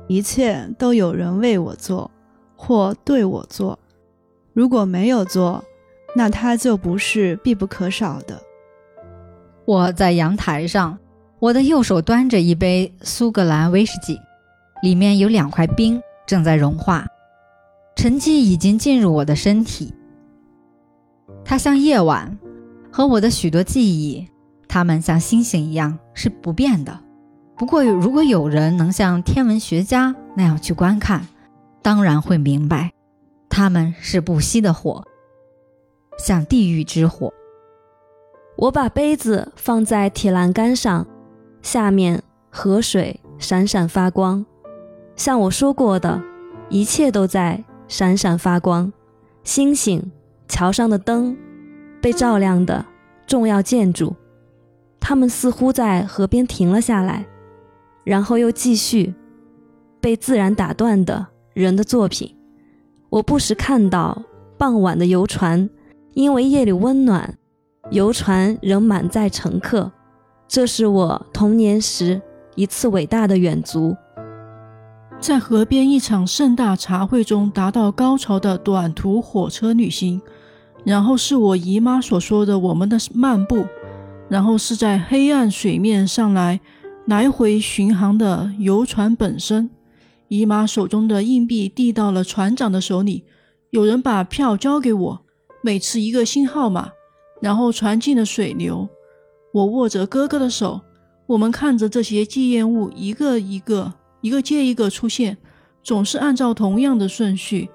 [0.08, 2.10] 一切都有人为我做，
[2.56, 3.80] 或对我做。
[4.54, 5.64] 如果没有做，
[6.16, 8.42] 那它就不是必不可少的。
[9.66, 10.98] 我在阳台上，
[11.40, 14.20] 我的右手端着一杯苏格兰威士忌，
[14.82, 17.06] 里面有两块冰正在融化，
[17.96, 19.94] 沉积已经进入我的身体。
[21.46, 22.38] 它像夜晚，
[22.92, 24.28] 和我的许多记忆，
[24.68, 27.00] 它们像星星一样是不变的。
[27.58, 31.28] 不过，如果有人能像天文学家那样去观看，
[31.84, 32.92] 当然会明白，
[33.50, 35.04] 它们是不熄的火，
[36.18, 37.32] 像地狱之火。
[38.62, 41.08] 我把杯子放在铁栏杆上，
[41.64, 44.46] 下面河水闪闪发光。
[45.16, 46.22] 像我说过的，
[46.70, 48.94] 一切都在闪闪发光。
[49.44, 50.12] 星星、
[50.48, 51.36] 桥上的灯、
[52.00, 52.86] 被照亮的
[53.26, 54.16] 重要建筑，
[55.00, 57.26] 他们似乎在河边停了下来，
[58.04, 59.12] 然后又继续
[60.00, 62.38] 被自然打断的人的作品。
[63.10, 64.22] 我不时看到
[64.60, 65.68] 傍晚的游船，
[66.14, 67.40] 因为夜里温暖，
[67.92, 69.92] 游船仍满载乘客。
[70.48, 72.22] 这是我童年时
[72.56, 73.96] 一次伟大的远足。
[75.20, 80.22] 在河边一场盛大茶会中达到高潮的短途火车旅行，
[80.86, 83.66] 然后是我姨妈所说的我们的漫步，
[84.30, 86.62] 然后是在黑暗水面上来
[87.06, 89.70] 来回巡航的游船本身。
[90.30, 93.26] 姨妈手中的硬币递到了船长的手里，
[93.72, 95.26] 有人把票交给我，
[95.62, 96.90] 每次一个新号码，
[97.42, 98.88] 然后船进了水流。
[99.54, 100.80] 我握着哥哥的手，
[101.26, 103.94] 我们看着这些纪念物一个一个。
[104.22, 105.36] 一个接一个出现，
[105.82, 107.68] 总是按照同样的顺序，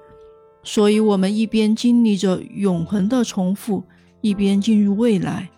[0.62, 3.82] 所以我们一边经历着永恒的重复，
[4.20, 5.50] 一边进入未来。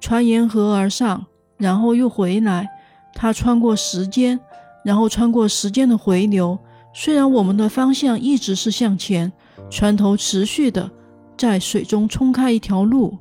[0.00, 1.26] 船沿河而上，
[1.58, 2.66] 然后又回来。
[3.12, 4.40] 它穿过时间，
[4.82, 6.58] 然后穿过时间的回流。
[6.94, 9.30] 虽然我们的方向一直是向前，
[9.68, 10.90] 船头持续的
[11.38, 13.16] 在水中冲开一条路。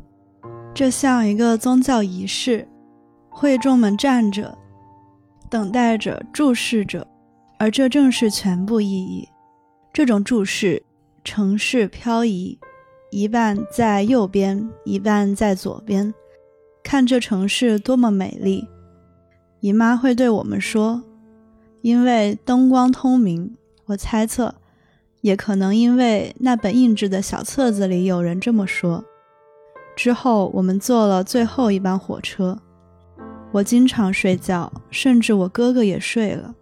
[0.74, 2.68] 这像一个宗教仪式，
[3.30, 4.58] 会众们站着。
[5.50, 7.08] 等待着，注视着，
[7.58, 9.30] 而这正是全部意义。
[9.94, 10.84] 这种注视，
[11.24, 12.60] 城市漂移，
[13.12, 16.14] 一半在右边，一半在左边。
[16.84, 18.68] 看这城市多么美丽！
[19.60, 21.04] 姨妈会对我们说
[21.82, 23.56] ：“因为灯光通明。”
[23.88, 24.54] 我猜测，
[25.28, 29.04] 也可能因为那本印制的小册子里有人这么说。
[29.94, 32.58] 之后，我们坐了最后一班火车。
[33.52, 36.56] 我经常睡觉，甚至我哥哥也睡了。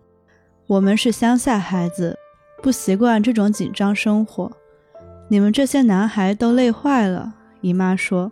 [0.66, 2.18] 我们是乡下孩子，
[2.64, 4.52] 不习惯这种紧张生活。
[5.28, 8.32] 你们这些男孩都累坏了，姨妈说，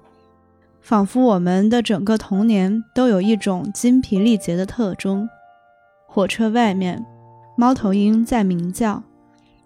[0.81, 5.29] 仿佛我们的整个童年都有一种精疲力竭的特征。
[6.07, 7.05] 火车外面，
[7.55, 9.03] 猫头鹰在鸣叫。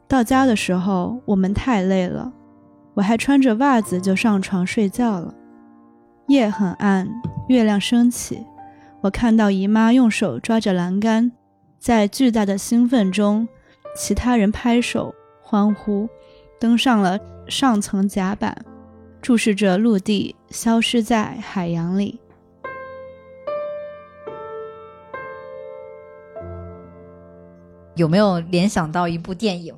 [0.08, 2.32] 到家的时候，我们太累了，
[2.94, 5.34] 我还穿着袜子就上床睡觉了。
[6.28, 7.10] 夜很暗，
[7.50, 8.46] 月亮升起。
[9.02, 11.32] 我看到姨妈用手抓着栏杆，
[11.78, 13.48] 在巨大的兴奋中，
[13.96, 16.10] 其他人拍手欢呼，
[16.60, 18.66] 登上了上层甲板，
[19.22, 22.20] 注视着陆地消失在海洋里。
[27.96, 29.76] 有没有联想到一部电影？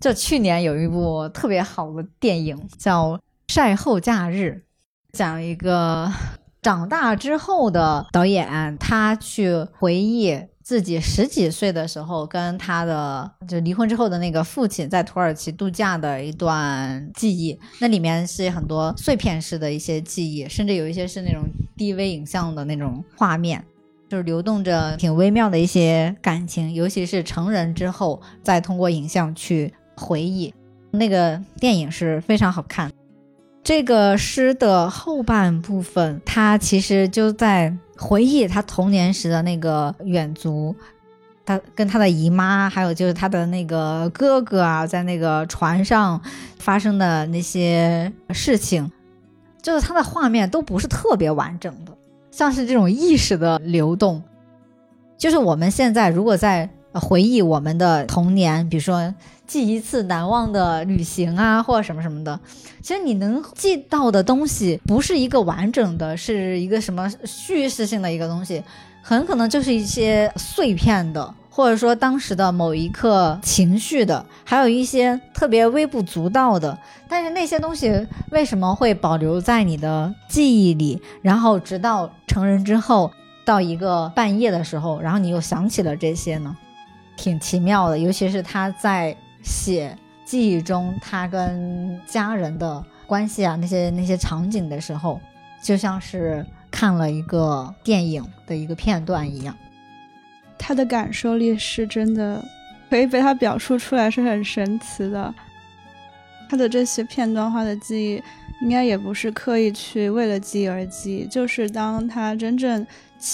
[0.00, 3.12] 就去年有一部特别好的电影，叫
[3.48, 4.64] 《晒后假日》，
[5.16, 6.10] 讲一个。
[6.62, 17.58] 长大之后的导演，他去回忆自己十几岁的时候，跟他的就离婚之后的那个父亲在土耳其度假的一段记忆。
[17.78, 21.44] 那里面是很多碎片式的一些记忆，甚至有一些是那种
[21.78, 23.64] DV 影像的那种画面，
[24.10, 26.74] 就是流动着挺微妙的一些感情。
[26.74, 30.52] 尤其是成人之后，再通过影像去回忆，
[30.90, 32.90] 那个电影是非常好看。
[33.62, 40.74] 这个诗的后半部分，他其实就在回忆他童年时的那个远足，
[41.44, 46.18] 他跟他的姨妈，还有就是他的那个哥哥啊，在那个船上
[46.58, 48.90] 发生的那些事情，
[49.60, 51.92] 就是他的画面都不是特别完整的，
[52.30, 54.22] 像是这种意识的流动，
[55.18, 59.14] 就是我们现在如果在回忆我们的童年，比如说。
[59.50, 62.38] 记一次难忘的旅行啊，或者什么什么的，
[62.80, 68.62] 其实你能记到的东西不是一个完整的，是一个什么叙事性的一个东西，
[69.02, 76.78] 很可能就是一些碎片的，或者说当时的某一刻情绪的，还有一些特别微不足道的。
[77.08, 81.02] 但是那些东西为什么会保留在你的记忆里？
[81.22, 83.10] 然后直到成人之后，
[83.44, 86.56] 到一个半夜的时候，然后你又想起了这些呢？
[87.16, 89.16] 挺奇妙的，尤其是他在。
[89.42, 95.20] 写记忆中他跟家人的关系啊，那些那些场景的时候，
[95.62, 99.56] 就像是看了一个电影的一个片段一样。
[100.58, 102.44] 他的感受力是真的，
[102.88, 105.34] 可以被他表述出来，是很神奇的。
[106.48, 108.22] 他的这些片段化的记忆，
[108.62, 112.86] 应该也不是刻意去为了记忆而记忆，就是当他真正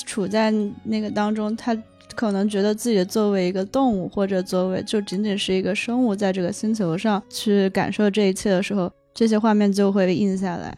[0.07, 0.52] 处在
[0.84, 1.76] 那个当中，他。
[2.16, 10.76] 可能觉得自己作为一个动物，或者作为就仅仅是一个生物，在这个星球上去感受这一切的时候，这些画面就会印下来。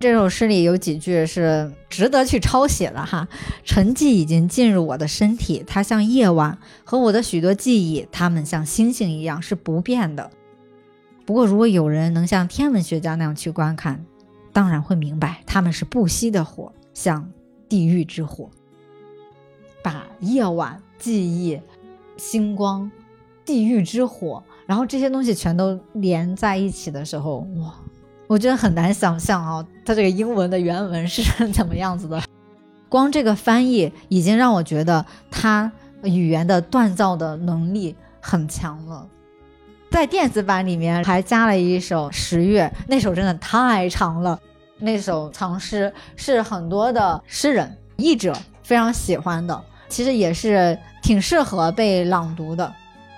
[0.00, 3.26] 这首诗里有几句是值得去抄写的哈。
[3.64, 10.30] 沉寂已经进入我的身体，它像夜晚和我的许多记忆，它们像星星一样是不变的。
[11.24, 14.04] 不过，如果有人能像天文学家那样去观看，
[14.52, 16.72] 当然会明白，他们是不息的火。
[16.94, 17.30] 像
[17.68, 18.50] 地狱之火，
[19.82, 21.60] 把夜晚、记忆、
[22.16, 22.90] 星光、
[23.44, 27.74] 地狱之火，然后这些东西全都连在一起的时候，哇，
[28.26, 31.22] 我觉得很难想象啊，它这个英文的原文是
[31.52, 32.22] 怎么样子的。
[32.88, 35.70] 光这个翻译已经让我觉得它
[36.02, 39.06] 语言的锻造的能力很强了。
[39.90, 44.38] 在电子版里面还加了一首十月，那首真的太长了。
[44.78, 48.36] 那首长诗是很多的诗人译者
[48.68, 49.58] 非常喜欢的，
[49.88, 52.70] 其实也是挺适合被朗读的。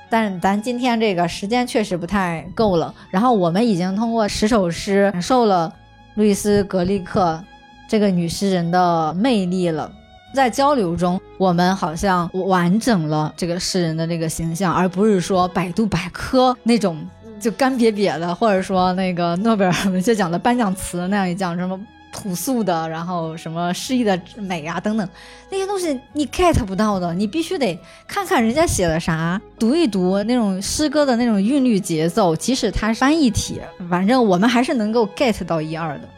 [0.08, 2.94] 但是咱今天这个时间确实不太够了。
[3.10, 5.72] 然后我们已经通过十首诗感受了
[6.14, 7.42] 路易斯·格利克
[7.88, 9.90] 这个女诗人的魅力了。
[10.32, 17.04] 在交流中，我们好像完整了这个诗人的这个形象，而不是说百度百科那种
[17.40, 21.76] 就干瘪瘪的，或者说那个诺贝尔文学奖的颁奖词那样一讲什么
[22.12, 25.08] 朴素的，然后什么诗意的美啊等等
[25.50, 36.08] 那些东西，你 get 不到的，你必须得看看人家写的啥，读一读那种诗歌的那种韵律节奏，即使它是翻译体，反正我们还是能够 get 到一二的。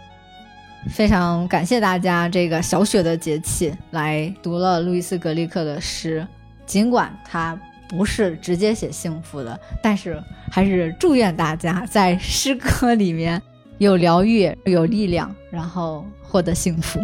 [0.90, 6.26] 非常感谢大家这个小雪的节气来读了路易斯·格利克的诗，
[6.66, 7.56] 尽管他
[7.88, 10.20] 不是直接写幸福的，但是
[10.50, 13.40] 还是祝愿大家在诗歌里面
[13.82, 17.00] 有疗愈、有力量，然后获得幸福。